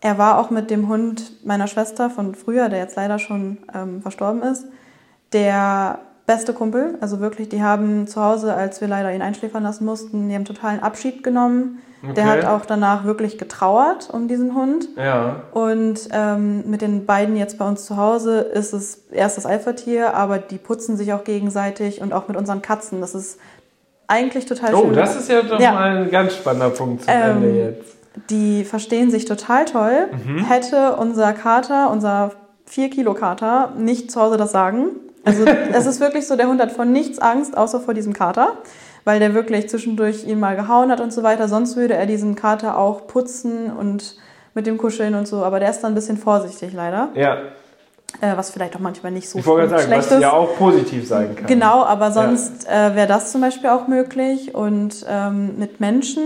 Er 0.00 0.18
war 0.18 0.38
auch 0.38 0.50
mit 0.50 0.70
dem 0.70 0.88
Hund 0.88 1.44
meiner 1.44 1.66
Schwester 1.66 2.08
von 2.10 2.34
früher, 2.34 2.68
der 2.68 2.78
jetzt 2.78 2.96
leider 2.96 3.18
schon 3.18 3.58
ähm, 3.74 4.00
verstorben 4.02 4.42
ist, 4.42 4.66
der 5.32 5.98
beste 6.26 6.52
Kumpel. 6.52 6.96
Also 7.00 7.20
wirklich, 7.20 7.48
die 7.48 7.62
haben 7.62 8.06
zu 8.06 8.22
Hause, 8.22 8.54
als 8.54 8.80
wir 8.80 8.88
leider 8.88 9.12
ihn 9.14 9.22
einschläfern 9.22 9.62
lassen 9.62 9.84
mussten, 9.84 10.28
die 10.28 10.34
haben 10.34 10.44
totalen 10.44 10.80
Abschied 10.82 11.22
genommen. 11.22 11.78
Der 12.02 12.10
Okay. 12.10 12.22
hat 12.24 12.44
auch 12.44 12.66
danach 12.66 13.04
wirklich 13.04 13.38
getrauert 13.38 14.10
um 14.12 14.28
diesen 14.28 14.54
Hund. 14.54 14.88
Ja, 14.96 15.42
Und 15.52 16.08
ähm, 16.12 16.62
mit 16.68 16.82
den 16.82 17.06
beiden 17.06 17.36
jetzt 17.36 17.58
bei 17.58 17.66
uns 17.66 17.84
zu 17.86 17.96
Hause 17.96 18.40
ist 18.40 18.72
es 18.72 19.04
erst 19.10 19.38
das 19.38 19.46
Alpha-Tier, 19.46 20.14
aber 20.14 20.38
die 20.38 20.58
putzen 20.58 20.96
sich 20.96 21.12
auch 21.12 21.24
gegenseitig 21.24 22.00
und 22.02 22.12
auch 22.12 22.28
mit 22.28 22.36
unseren 22.36 22.60
Katzen. 22.62 23.00
Das 23.00 23.14
ist 23.14 23.38
eigentlich 24.08 24.46
total 24.46 24.74
Oh, 24.74 24.84
schön. 24.84 24.94
das 24.94 25.16
ist 25.16 25.28
ja 25.28 25.42
doch 25.42 25.58
Ja. 25.58 25.72
mal 25.72 25.96
ein 26.04 26.10
ganz 26.10 26.34
spannender 26.34 26.70
Punkt 26.70 27.04
zum 27.04 27.12
Ähm, 27.12 27.30
Ende 27.42 27.50
jetzt. 27.58 27.96
Die 28.30 28.64
verstehen 28.64 29.10
sich 29.10 29.24
total 29.24 29.64
toll. 29.64 30.08
Mhm. 30.24 30.44
Hätte 30.44 30.96
unser 30.96 31.32
Kater, 31.32 31.90
unser 31.90 32.32
4-Kilo-Kater, 32.68 33.72
nicht 33.78 34.10
zu 34.10 34.20
Hause 34.20 34.36
das 34.36 34.52
Sagen. 34.52 34.90
Also 35.26 35.44
es 35.44 35.84
ist 35.86 36.00
wirklich 36.00 36.26
so, 36.26 36.36
der 36.36 36.46
Hund 36.48 36.60
hat 36.62 36.72
vor 36.72 36.84
nichts 36.86 37.18
Angst, 37.18 37.56
außer 37.56 37.80
vor 37.80 37.92
diesem 37.94 38.12
Kater, 38.12 38.52
weil 39.04 39.18
der 39.18 39.34
wirklich 39.34 39.68
zwischendurch 39.68 40.24
ihn 40.24 40.40
mal 40.40 40.56
gehauen 40.56 40.90
hat 40.90 41.00
und 41.00 41.12
so 41.12 41.22
weiter. 41.22 41.48
Sonst 41.48 41.76
würde 41.76 41.94
er 41.94 42.06
diesen 42.06 42.36
Kater 42.36 42.78
auch 42.78 43.06
putzen 43.08 43.70
und 43.72 44.16
mit 44.54 44.66
dem 44.66 44.78
kuscheln 44.78 45.14
und 45.16 45.26
so. 45.28 45.42
Aber 45.44 45.58
der 45.60 45.68
ist 45.70 45.80
dann 45.80 45.92
ein 45.92 45.94
bisschen 45.96 46.16
vorsichtig 46.16 46.72
leider, 46.72 47.08
Ja, 47.14 47.34
äh, 48.20 48.36
was 48.36 48.50
vielleicht 48.50 48.74
auch 48.76 48.80
manchmal 48.80 49.10
nicht 49.12 49.28
so 49.28 49.38
ich 49.38 49.46
wollte 49.46 49.68
gerade 49.68 49.82
sagen, 49.82 49.92
schlecht 49.92 50.10
was 50.10 50.16
ist. 50.18 50.22
ja 50.22 50.32
auch 50.32 50.56
positiv 50.56 51.06
sein 51.08 51.34
kann. 51.36 51.46
Genau, 51.46 51.82
aber 51.84 52.12
sonst 52.12 52.66
äh, 52.68 52.94
wäre 52.94 53.08
das 53.08 53.32
zum 53.32 53.40
Beispiel 53.42 53.68
auch 53.68 53.88
möglich. 53.88 54.54
Und 54.54 55.04
ähm, 55.08 55.58
mit 55.58 55.80
Menschen, 55.80 56.22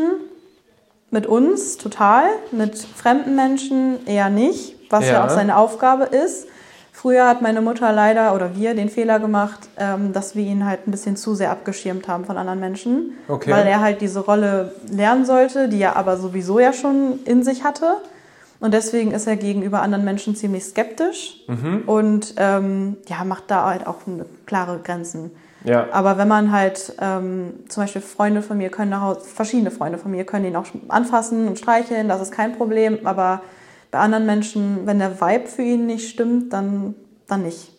mit 1.11 1.27
uns 1.27 1.79
total, 1.79 2.25
mit 2.53 2.79
fremden 2.79 3.35
Menschen 3.35 4.07
eher 4.07 4.29
nicht, 4.29 4.77
was 4.91 5.07
ja, 5.07 5.15
Ja. 5.15 5.25
auch 5.25 5.31
seine 5.31 5.57
Aufgabe 5.57 6.05
ist. 6.05 6.47
Früher 7.01 7.27
hat 7.27 7.41
meine 7.41 7.63
Mutter 7.63 7.93
leider 7.93 8.35
oder 8.35 8.55
wir 8.57 8.75
den 8.75 8.91
Fehler 8.91 9.21
gemacht, 9.21 9.61
ähm, 9.79 10.13
dass 10.13 10.35
wir 10.37 10.43
ihn 10.45 10.67
halt 10.67 10.87
ein 10.87 10.91
bisschen 10.91 11.17
zu 11.17 11.35
sehr 11.35 11.51
abgeschirmt 11.51 12.07
haben 12.09 12.27
von 12.27 12.37
anderen 12.37 12.61
Menschen, 12.61 13.13
Okay. 13.27 13.51
weil 13.51 13.67
er 13.67 13.81
halt 13.81 14.03
diese 14.03 14.21
Rolle 14.21 14.75
lernen 14.93 15.25
sollte, 15.25 15.71
die 15.71 15.81
er 15.81 15.97
aber 15.97 16.19
sowieso 16.19 16.59
ja 16.61 16.75
schon 16.75 17.21
in 17.25 17.43
sich 17.43 17.65
hatte. 17.65 17.87
Und 18.61 18.75
deswegen 18.75 19.13
ist 19.13 19.27
er 19.27 19.37
gegenüber 19.37 19.81
anderen 19.81 20.05
Menschen 20.05 20.37
ziemlich 20.37 20.63
skeptisch 20.65 21.41
Mhm. 21.49 21.85
und 21.87 22.35
ähm, 22.37 22.99
ja, 23.09 23.25
macht 23.25 23.45
da 23.47 23.65
halt 23.71 23.87
auch 23.87 24.01
klare 24.45 24.79
Grenzen. 24.85 25.31
Ja, 25.65 25.87
Aber 25.93 26.19
wenn 26.19 26.29
man 26.29 26.53
halt, 26.53 26.95
ähm, 27.01 27.55
zum 27.71 27.83
Beispiel 27.85 28.03
Freunde 28.03 28.43
von 28.43 28.59
mir 28.59 28.69
können 28.69 28.91
nach 28.91 29.01
Hause, 29.01 29.21
verschiedene 29.21 29.71
Freunde 29.71 29.97
von 29.97 30.11
mir 30.11 30.25
können 30.25 30.45
ihn 30.45 30.57
auch 30.57 30.67
anfassen 30.89 31.49
und 31.49 31.59
streicheln, 31.59 32.09
das 32.09 32.21
ist 32.21 32.33
kein 32.33 32.53
Problem. 32.57 32.99
Aber 33.05 33.41
bei 33.91 33.99
anderen 33.99 34.27
Menschen, 34.27 34.87
wenn 34.87 34.99
der 34.99 35.21
Vibe 35.21 35.47
für 35.47 35.63
ihn 35.63 35.87
nicht 35.87 36.09
stimmt, 36.09 36.53
dann, 36.53 36.95
dann 37.27 37.43
nicht. 37.43 37.73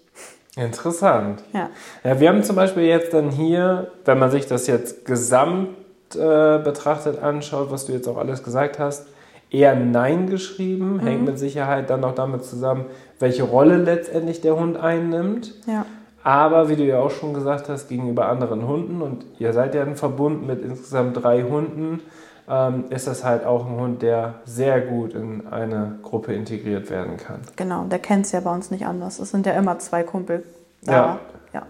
interessant. 0.55 1.43
Ja. 1.53 1.69
Ja, 2.03 2.19
wir 2.19 2.29
haben 2.29 2.43
zum 2.43 2.55
Beispiel 2.55 2.83
jetzt 2.83 3.13
dann 3.13 3.29
hier, 3.29 3.91
wenn 4.05 4.19
man 4.19 4.31
sich 4.31 4.47
das 4.47 4.67
jetzt 4.67 5.05
gesamt 5.05 5.69
äh, 6.15 6.59
betrachtet 6.59 7.21
anschaut, 7.21 7.71
was 7.71 7.85
du 7.85 7.93
jetzt 7.93 8.07
auch 8.07 8.17
alles 8.17 8.43
gesagt 8.43 8.79
hast, 8.79 9.07
eher 9.49 9.75
Nein 9.75 10.29
geschrieben. 10.29 10.99
Hängt 10.99 11.25
mit 11.25 11.37
Sicherheit 11.37 11.89
dann 11.89 12.03
auch 12.03 12.15
damit 12.15 12.43
zusammen, 12.43 12.85
welche 13.19 13.43
Rolle 13.43 13.77
letztendlich 13.77 14.41
der 14.41 14.57
Hund 14.57 14.77
einnimmt. 14.77 15.53
Ja. 15.67 15.85
Aber 16.23 16.69
wie 16.69 16.75
du 16.75 16.83
ja 16.83 16.99
auch 16.99 17.11
schon 17.11 17.33
gesagt 17.33 17.67
hast, 17.67 17.89
gegenüber 17.89 18.27
anderen 18.27 18.67
Hunden 18.67 19.01
und 19.01 19.25
ihr 19.39 19.53
seid 19.53 19.73
ja 19.73 19.81
ein 19.81 19.95
Verbund 19.95 20.45
mit 20.45 20.63
insgesamt 20.63 21.21
drei 21.21 21.43
Hunden, 21.43 22.01
ähm, 22.49 22.85
ist 22.89 23.07
das 23.07 23.23
halt 23.23 23.45
auch 23.45 23.65
ein 23.65 23.75
Hund, 23.79 24.01
der 24.01 24.35
sehr 24.45 24.81
gut 24.81 25.13
in 25.13 25.47
eine 25.47 25.99
Gruppe 26.03 26.33
integriert 26.33 26.89
werden 26.89 27.17
kann. 27.17 27.41
Genau, 27.55 27.85
der 27.85 27.99
kennt 27.99 28.25
es 28.25 28.31
ja 28.31 28.39
bei 28.39 28.53
uns 28.53 28.71
nicht 28.71 28.85
anders. 28.85 29.19
Es 29.19 29.31
sind 29.31 29.45
ja 29.45 29.53
immer 29.53 29.79
zwei 29.79 30.03
Kumpel. 30.03 30.43
da. 30.83 30.91
Ja. 30.91 31.19
ja. 31.53 31.63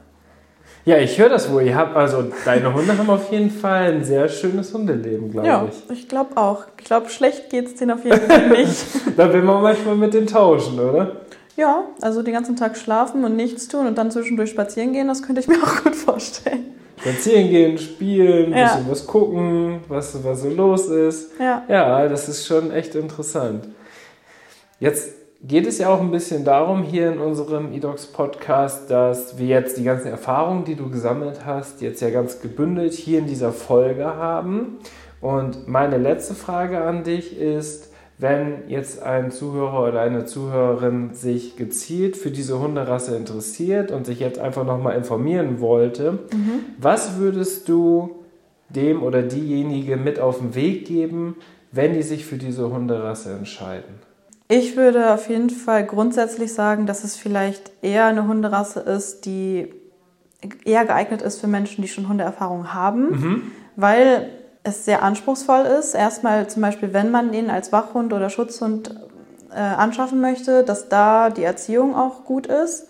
Ja, 0.84 0.98
ich 0.98 1.20
höre 1.20 1.30
das 1.30 1.52
wohl. 1.52 1.62
Ihr 1.64 1.76
habt 1.76 1.96
also 1.96 2.24
deine 2.46 2.74
Hunde 2.74 2.98
haben 2.98 3.10
auf 3.10 3.32
jeden 3.32 3.52
Fall 3.52 3.94
ein 3.94 4.04
sehr 4.04 4.28
schönes 4.30 4.74
Hundeleben, 4.74 5.30
glaube 5.32 5.48
Ja, 5.48 5.66
ich. 5.70 5.90
ich 5.92 6.10
glaube 6.10 6.38
auch. 6.38 6.66
Ich 6.80 6.86
glaube, 6.86 7.10
schlecht 7.10 7.50
geht 7.52 7.68
es 7.68 7.76
denen 7.76 7.92
auf 7.92 8.04
jeden 8.04 8.20
Fall 8.22 8.50
nicht. 8.50 8.86
Da 9.18 9.32
will 9.32 9.44
man 9.44 9.62
manchmal 9.62 9.96
mit 9.96 10.14
den 10.14 10.26
tauschen, 10.28 10.80
oder? 10.80 11.18
ja, 11.58 11.84
also 12.02 12.24
den 12.24 12.34
ganzen 12.34 12.56
Tag 12.56 12.76
schlafen 12.78 13.24
und 13.24 13.36
nichts 13.36 13.68
tun 13.68 13.86
und 13.86 13.96
dann 13.98 14.10
zwischendurch 14.10 14.50
spazieren 14.50 14.94
gehen, 14.94 15.08
das 15.08 15.22
könnte 15.22 15.42
ich 15.42 15.48
mir 15.48 15.62
auch 15.62 15.84
gut 15.84 15.94
vorstellen. 15.96 16.74
Spazieren 17.02 17.50
gehen, 17.50 17.78
spielen, 17.78 18.54
Ja. 18.54 18.76
bisschen 18.76 18.90
was 18.92 19.08
gucken, 19.08 19.80
was, 19.88 20.24
was 20.24 20.42
so 20.42 20.50
los 20.50 20.88
ist. 20.88 21.32
Ja. 21.40 21.64
Ja, 21.68 22.08
das 22.08 22.30
ist 22.30 22.46
schon 22.46 22.72
echt 22.72 22.96
interessant. 22.96 23.68
Jetzt 24.80 25.10
geht 25.44 25.66
es 25.66 25.80
ja 25.80 25.90
auch 25.90 26.00
ein 26.00 26.12
bisschen 26.12 26.44
darum 26.46 26.84
hier 26.84 27.12
in 27.12 27.20
unserem 27.20 27.74
eDocs 27.74 28.08
Podcast, 28.08 28.90
dass 28.92 29.38
wir 29.40 29.48
jetzt 29.48 29.78
die 29.78 29.84
ganzen 29.84 30.08
Erfahrungen, 30.10 30.66
die 30.66 30.76
du 30.76 30.90
gesammelt 30.90 31.46
hast, 31.46 31.82
jetzt 31.82 32.02
ja 32.02 32.10
ganz 32.12 32.42
gebündelt 32.42 32.94
hier 32.94 33.20
in 33.20 33.26
dieser 33.28 33.52
Folge 33.52 34.06
haben. 34.06 34.78
Und 35.20 35.68
meine 35.68 35.98
letzte 35.98 36.34
Frage 36.36 36.82
an 36.82 37.04
dich 37.04 37.38
ist, 37.40 37.91
wenn 38.22 38.70
jetzt 38.70 39.02
ein 39.02 39.32
Zuhörer 39.32 39.88
oder 39.88 40.02
eine 40.02 40.26
Zuhörerin 40.26 41.16
sich 41.16 41.56
gezielt 41.56 42.16
für 42.16 42.30
diese 42.30 42.60
Hunderasse 42.60 43.18
interessiert 43.18 43.92
und 43.92 44.06
sich 44.06 44.20
jetzt 44.20 44.38
einfach 44.38 44.64
nochmal 44.64 44.96
informieren 44.96 45.60
wollte, 45.60 46.20
was 46.78 47.18
würdest 47.18 47.68
du 47.68 48.12
dem 48.70 49.02
oder 49.02 49.24
diejenige 49.24 49.98
mit 49.98 50.20
auf 50.20 50.38
den 50.38 50.54
Weg 50.54 50.86
geben, 50.86 51.36
wenn 51.72 51.94
die 51.94 52.04
sich 52.04 52.26
für 52.26 52.38
diese 52.38 52.72
Hunderasse 52.72 53.34
entscheiden? 53.34 53.96
Ich 54.48 54.78
würde 54.78 55.14
auf 55.14 55.28
jeden 55.28 55.50
Fall 55.50 55.84
grundsätzlich 55.84 56.54
sagen, 56.54 56.86
dass 56.86 57.04
es 57.04 57.16
vielleicht 57.16 57.72
eher 57.82 58.06
eine 58.06 58.28
Hunderasse 58.28 58.82
ist, 58.82 59.26
die 59.26 59.74
eher 60.64 60.86
geeignet 60.86 61.24
ist 61.24 61.42
für 61.42 61.48
Menschen, 61.48 61.82
die 61.82 61.88
schon 61.88 62.08
Hundeerfahrung 62.08 62.72
haben, 62.72 63.52
weil 63.76 64.30
es 64.64 64.86
sehr 64.86 65.04
anspruchsvoll 65.04 65.62
ist. 65.62 65.96
Erstmal 65.96 66.48
zum 66.48 66.62
Beispiel, 66.62 66.94
wenn 66.94 67.12
man 67.12 67.34
ihn 67.34 67.50
als 67.50 67.72
Wachhund 67.72 68.14
oder 68.14 68.30
Schutzhund 68.30 68.96
äh, 69.52 69.60
anschaffen 69.60 70.22
möchte, 70.22 70.64
dass 70.64 70.90
da 70.90 71.30
die 71.30 71.44
Erziehung 71.44 71.96
auch 71.96 72.24
gut 72.24 72.48
ist. 72.48 72.88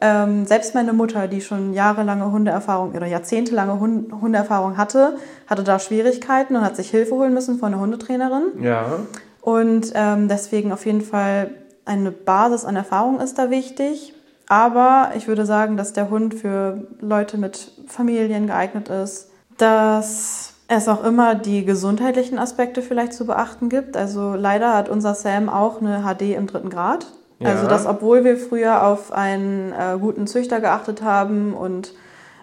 Ähm, 0.00 0.44
selbst 0.44 0.74
meine 0.74 0.92
Mutter, 0.92 1.28
die 1.28 1.40
schon 1.40 1.72
jahrelange 1.72 2.30
Hundeerfahrung 2.30 2.92
oder 2.92 3.06
jahrzehntelange 3.06 3.78
Hund 3.78 4.12
Hundeerfahrung 4.12 4.76
hatte, 4.76 5.16
hatte 5.46 5.62
da 5.62 5.78
Schwierigkeiten 5.78 6.56
und 6.56 6.62
hat 6.62 6.76
sich 6.76 6.90
Hilfe 6.90 7.14
holen 7.14 7.32
müssen 7.32 7.58
von 7.58 7.72
einer 7.72 7.80
Hundetrainerin. 7.80 8.62
Ja. 8.62 8.98
Und 9.40 9.92
ähm, 9.94 10.28
deswegen 10.28 10.72
auf 10.72 10.84
jeden 10.84 11.00
Fall 11.00 11.50
eine 11.84 12.10
Basis 12.10 12.64
an 12.64 12.76
Erfahrung 12.76 13.20
ist 13.20 13.38
da 13.38 13.50
wichtig. 13.50 14.14
Aber 14.48 15.12
ich 15.16 15.28
würde 15.28 15.46
sagen, 15.46 15.76
dass 15.76 15.92
der 15.92 16.10
Hund 16.10 16.34
für 16.34 16.86
Leute 17.00 17.38
mit 17.38 17.72
Familien 17.86 18.46
geeignet 18.46 18.88
ist, 18.88 19.30
dass 19.56 20.53
es 20.68 20.88
auch 20.88 21.04
immer 21.04 21.34
die 21.34 21.64
gesundheitlichen 21.64 22.38
Aspekte 22.38 22.82
vielleicht 22.82 23.12
zu 23.12 23.26
beachten 23.26 23.68
gibt. 23.68 23.96
Also 23.96 24.34
leider 24.34 24.74
hat 24.74 24.88
unser 24.88 25.14
Sam 25.14 25.48
auch 25.48 25.80
eine 25.80 26.02
HD 26.02 26.34
im 26.34 26.46
dritten 26.46 26.70
Grad. 26.70 27.06
Ja. 27.38 27.50
Also 27.50 27.66
dass 27.66 27.86
obwohl 27.86 28.24
wir 28.24 28.36
früher 28.36 28.86
auf 28.86 29.12
einen 29.12 29.72
äh, 29.72 29.98
guten 29.98 30.26
Züchter 30.26 30.60
geachtet 30.60 31.02
haben 31.02 31.52
und 31.52 31.92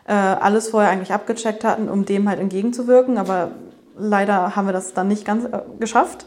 äh, 0.07 0.13
alles 0.13 0.69
vorher 0.69 0.91
eigentlich 0.91 1.13
abgecheckt 1.13 1.63
hatten, 1.63 1.89
um 1.89 2.05
dem 2.05 2.27
halt 2.27 2.39
entgegenzuwirken, 2.39 3.17
aber 3.17 3.51
leider 3.97 4.55
haben 4.55 4.67
wir 4.67 4.73
das 4.73 4.93
dann 4.93 5.07
nicht 5.07 5.25
ganz 5.25 5.45
äh, 5.45 5.62
geschafft. 5.79 6.25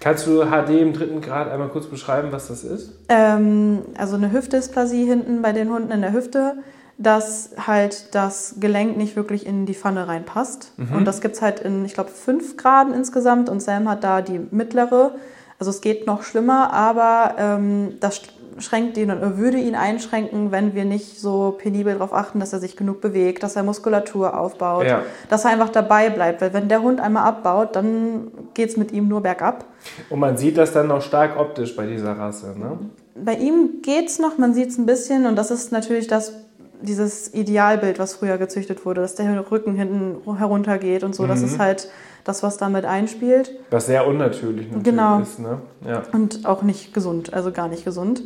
Kannst 0.00 0.26
du 0.26 0.44
HD 0.44 0.70
im 0.80 0.92
dritten 0.92 1.20
Grad 1.20 1.50
einmal 1.50 1.68
kurz 1.68 1.86
beschreiben, 1.86 2.28
was 2.30 2.48
das 2.48 2.64
ist? 2.64 2.92
Ähm, 3.08 3.82
also 3.96 4.16
eine 4.16 4.32
Hüftdysplasie 4.32 5.04
hinten 5.04 5.42
bei 5.42 5.52
den 5.52 5.70
Hunden 5.70 5.90
in 5.90 6.02
der 6.02 6.12
Hüfte 6.12 6.56
dass 6.98 7.50
halt 7.66 8.14
das 8.14 8.56
Gelenk 8.58 8.96
nicht 8.96 9.16
wirklich 9.16 9.46
in 9.46 9.66
die 9.66 9.74
Pfanne 9.74 10.08
reinpasst. 10.08 10.72
Mhm. 10.76 10.96
Und 10.96 11.04
das 11.04 11.20
gibt 11.20 11.36
es 11.36 11.42
halt 11.42 11.60
in, 11.60 11.84
ich 11.84 11.94
glaube, 11.94 12.10
fünf 12.10 12.56
Graden 12.56 12.94
insgesamt 12.94 13.48
und 13.48 13.60
Sam 13.60 13.88
hat 13.88 14.02
da 14.02 14.22
die 14.22 14.40
mittlere. 14.50 15.14
Also 15.58 15.70
es 15.70 15.80
geht 15.80 16.06
noch 16.06 16.22
schlimmer, 16.22 16.72
aber 16.72 17.34
ähm, 17.38 17.96
das 18.00 18.22
schränkt 18.58 18.96
ihn 18.96 19.10
oder 19.10 19.36
würde 19.36 19.58
ihn 19.58 19.74
einschränken, 19.74 20.50
wenn 20.50 20.74
wir 20.74 20.84
nicht 20.84 21.20
so 21.20 21.56
penibel 21.58 21.94
darauf 21.94 22.14
achten, 22.14 22.40
dass 22.40 22.52
er 22.52 22.58
sich 22.58 22.76
genug 22.76 23.00
bewegt, 23.00 23.42
dass 23.42 23.56
er 23.56 23.62
Muskulatur 23.62 24.38
aufbaut, 24.38 24.86
ja. 24.86 25.02
dass 25.28 25.44
er 25.44 25.50
einfach 25.50 25.68
dabei 25.68 26.10
bleibt. 26.10 26.40
Weil 26.40 26.54
wenn 26.54 26.68
der 26.68 26.82
Hund 26.82 27.00
einmal 27.00 27.24
abbaut, 27.24 27.76
dann 27.76 28.30
geht 28.54 28.70
es 28.70 28.76
mit 28.76 28.92
ihm 28.92 29.08
nur 29.08 29.20
bergab. 29.20 29.66
Und 30.08 30.20
man 30.20 30.36
sieht 30.36 30.56
das 30.56 30.72
dann 30.72 30.88
noch 30.88 31.02
stark 31.02 31.38
optisch 31.38 31.76
bei 31.76 31.86
dieser 31.86 32.12
Rasse, 32.12 32.54
ne? 32.58 32.78
Bei 33.18 33.34
ihm 33.34 33.80
geht 33.82 34.08
es 34.08 34.18
noch, 34.18 34.36
man 34.36 34.52
sieht 34.52 34.68
es 34.68 34.78
ein 34.78 34.84
bisschen 34.84 35.24
und 35.24 35.36
das 35.36 35.50
ist 35.50 35.72
natürlich 35.72 36.06
das 36.06 36.34
dieses 36.82 37.32
Idealbild, 37.34 37.98
was 37.98 38.14
früher 38.14 38.38
gezüchtet 38.38 38.84
wurde, 38.84 39.00
dass 39.00 39.14
der 39.14 39.50
Rücken 39.50 39.74
hinten 39.74 40.16
heruntergeht 40.36 41.04
und 41.04 41.14
so, 41.14 41.24
mhm. 41.24 41.28
das 41.28 41.42
ist 41.42 41.58
halt 41.58 41.88
das, 42.24 42.42
was 42.42 42.56
damit 42.56 42.84
einspielt. 42.84 43.52
Was 43.70 43.86
sehr 43.86 44.06
unnatürlich 44.06 44.66
natürlich 44.66 44.84
genau. 44.84 45.20
ist. 45.20 45.38
Ne? 45.38 45.60
Ja. 45.86 46.02
Und 46.12 46.44
auch 46.44 46.62
nicht 46.62 46.92
gesund, 46.92 47.32
also 47.32 47.52
gar 47.52 47.68
nicht 47.68 47.84
gesund. 47.84 48.22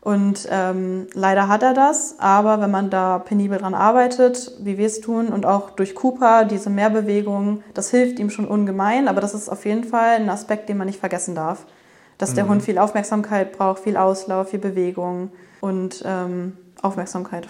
Und 0.00 0.46
ähm, 0.50 1.06
leider 1.14 1.48
hat 1.48 1.62
er 1.62 1.72
das, 1.72 2.16
aber 2.18 2.60
wenn 2.60 2.70
man 2.70 2.90
da 2.90 3.18
penibel 3.18 3.56
dran 3.56 3.72
arbeitet, 3.72 4.52
wie 4.60 4.76
wir 4.76 4.86
es 4.86 5.00
tun, 5.00 5.28
und 5.28 5.46
auch 5.46 5.70
durch 5.70 5.94
Cooper, 5.94 6.44
diese 6.44 6.68
Mehrbewegung, 6.68 7.62
das 7.72 7.90
hilft 7.90 8.18
ihm 8.18 8.28
schon 8.28 8.46
ungemein, 8.46 9.08
aber 9.08 9.22
das 9.22 9.32
ist 9.32 9.48
auf 9.48 9.64
jeden 9.64 9.84
Fall 9.84 10.16
ein 10.16 10.28
Aspekt, 10.28 10.68
den 10.68 10.76
man 10.76 10.88
nicht 10.88 11.00
vergessen 11.00 11.34
darf. 11.34 11.64
Dass 12.18 12.32
mhm. 12.32 12.34
der 12.34 12.48
Hund 12.48 12.62
viel 12.62 12.76
Aufmerksamkeit 12.76 13.56
braucht, 13.56 13.82
viel 13.82 13.96
Auslauf, 13.96 14.50
viel 14.50 14.58
Bewegung 14.58 15.30
und 15.62 16.04
ähm, 16.04 16.58
Aufmerksamkeit. 16.82 17.48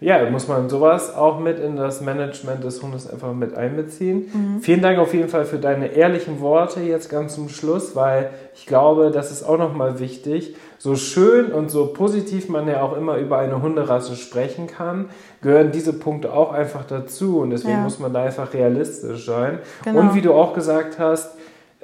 Ja, 0.00 0.28
muss 0.28 0.48
man 0.48 0.68
sowas 0.68 1.14
auch 1.14 1.38
mit 1.38 1.58
in 1.58 1.76
das 1.76 2.00
Management 2.00 2.62
des 2.64 2.82
Hundes 2.82 3.08
einfach 3.08 3.32
mit 3.32 3.54
einbeziehen. 3.56 4.30
Mhm. 4.32 4.60
Vielen 4.60 4.82
Dank 4.82 4.98
auf 4.98 5.14
jeden 5.14 5.28
Fall 5.28 5.44
für 5.44 5.58
deine 5.58 5.88
ehrlichen 5.88 6.40
Worte 6.40 6.80
jetzt 6.80 7.08
ganz 7.08 7.34
zum 7.34 7.48
Schluss, 7.48 7.96
weil 7.96 8.30
ich 8.54 8.66
glaube, 8.66 9.10
das 9.10 9.30
ist 9.30 9.42
auch 9.42 9.58
nochmal 9.58 10.00
wichtig. 10.00 10.56
So 10.78 10.96
schön 10.96 11.52
und 11.52 11.70
so 11.70 11.86
positiv 11.86 12.48
man 12.48 12.68
ja 12.68 12.82
auch 12.82 12.96
immer 12.96 13.16
über 13.16 13.38
eine 13.38 13.62
Hunderasse 13.62 14.16
sprechen 14.16 14.66
kann, 14.66 15.08
gehören 15.40 15.72
diese 15.72 15.94
Punkte 15.94 16.32
auch 16.32 16.52
einfach 16.52 16.84
dazu 16.84 17.40
und 17.40 17.50
deswegen 17.50 17.78
ja. 17.78 17.82
muss 17.82 17.98
man 17.98 18.12
da 18.12 18.24
einfach 18.24 18.52
realistisch 18.52 19.24
sein. 19.24 19.60
Genau. 19.84 20.00
Und 20.00 20.14
wie 20.14 20.20
du 20.20 20.34
auch 20.34 20.52
gesagt 20.52 20.98
hast, 20.98 21.33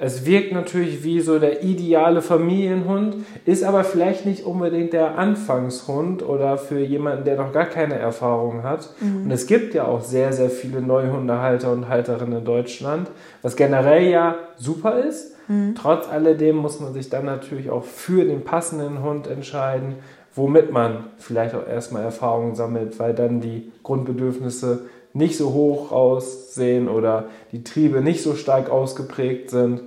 es 0.03 0.25
wirkt 0.25 0.51
natürlich 0.51 1.03
wie 1.03 1.21
so 1.21 1.37
der 1.37 1.61
ideale 1.63 2.23
Familienhund, 2.23 3.17
ist 3.45 3.63
aber 3.63 3.83
vielleicht 3.83 4.25
nicht 4.25 4.45
unbedingt 4.45 4.93
der 4.93 5.15
Anfangshund 5.19 6.27
oder 6.27 6.57
für 6.57 6.79
jemanden, 6.79 7.23
der 7.23 7.35
noch 7.37 7.53
gar 7.53 7.67
keine 7.67 7.99
Erfahrung 7.99 8.63
hat. 8.63 8.89
Mhm. 8.99 9.25
Und 9.25 9.31
es 9.31 9.45
gibt 9.45 9.75
ja 9.75 9.85
auch 9.85 10.01
sehr, 10.01 10.33
sehr 10.33 10.49
viele 10.49 10.81
Neuhundehalter 10.81 11.71
und 11.71 11.87
Halterinnen 11.87 12.39
in 12.39 12.45
Deutschland, 12.45 13.11
was 13.43 13.55
generell 13.55 14.09
ja 14.09 14.35
super 14.57 14.97
ist. 14.97 15.35
Mhm. 15.47 15.75
Trotz 15.75 16.09
alledem 16.09 16.55
muss 16.55 16.79
man 16.79 16.93
sich 16.93 17.11
dann 17.11 17.25
natürlich 17.25 17.69
auch 17.69 17.83
für 17.83 18.25
den 18.25 18.43
passenden 18.43 19.03
Hund 19.03 19.27
entscheiden, 19.27 19.97
womit 20.33 20.71
man 20.71 21.05
vielleicht 21.19 21.53
auch 21.53 21.67
erstmal 21.67 22.01
Erfahrungen 22.01 22.55
sammelt, 22.55 22.97
weil 22.97 23.13
dann 23.13 23.39
die 23.39 23.71
Grundbedürfnisse 23.83 24.87
nicht 25.13 25.37
so 25.37 25.53
hoch 25.53 25.91
aussehen 25.91 26.87
oder 26.87 27.25
die 27.51 27.63
Triebe 27.63 28.01
nicht 28.01 28.23
so 28.23 28.35
stark 28.35 28.69
ausgeprägt 28.69 29.49
sind. 29.49 29.81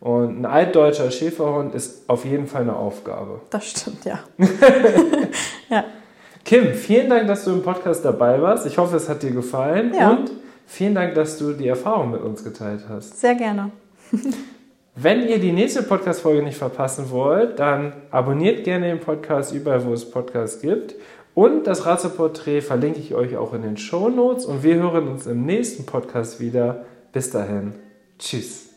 Und 0.00 0.40
ein 0.40 0.46
altdeutscher 0.46 1.10
Schäferhund 1.10 1.74
ist 1.74 2.08
auf 2.08 2.24
jeden 2.24 2.46
Fall 2.46 2.62
eine 2.62 2.76
Aufgabe. 2.76 3.40
Das 3.50 3.68
stimmt, 3.68 4.04
ja. 4.04 4.20
ja. 5.68 5.84
Kim, 6.44 6.72
vielen 6.74 7.10
Dank, 7.10 7.26
dass 7.26 7.44
du 7.44 7.52
im 7.52 7.62
Podcast 7.62 8.04
dabei 8.04 8.40
warst. 8.40 8.66
Ich 8.66 8.78
hoffe, 8.78 8.96
es 8.96 9.08
hat 9.08 9.22
dir 9.22 9.32
gefallen. 9.32 9.92
Ja. 9.92 10.10
Und 10.10 10.30
vielen 10.66 10.94
Dank, 10.94 11.14
dass 11.14 11.36
du 11.38 11.52
die 11.52 11.66
Erfahrung 11.66 12.12
mit 12.12 12.22
uns 12.22 12.44
geteilt 12.44 12.84
hast. 12.88 13.20
Sehr 13.20 13.34
gerne. 13.34 13.72
Wenn 15.00 15.28
ihr 15.28 15.38
die 15.38 15.52
nächste 15.52 15.82
Podcast-Folge 15.82 16.42
nicht 16.42 16.56
verpassen 16.56 17.10
wollt, 17.10 17.58
dann 17.58 17.92
abonniert 18.10 18.64
gerne 18.64 18.88
den 18.88 18.98
Podcast 18.98 19.52
überall, 19.52 19.84
wo 19.84 19.92
es 19.92 20.10
Podcasts 20.10 20.60
gibt. 20.60 20.96
Und 21.38 21.68
das 21.68 21.86
Ratzeporträt 21.86 22.62
verlinke 22.62 22.98
ich 22.98 23.14
euch 23.14 23.36
auch 23.36 23.54
in 23.54 23.62
den 23.62 23.76
Show 23.76 24.08
Notes. 24.08 24.44
Und 24.44 24.64
wir 24.64 24.74
hören 24.74 25.06
uns 25.06 25.24
im 25.28 25.46
nächsten 25.46 25.86
Podcast 25.86 26.40
wieder. 26.40 26.84
Bis 27.12 27.30
dahin. 27.30 27.74
Tschüss. 28.18 28.67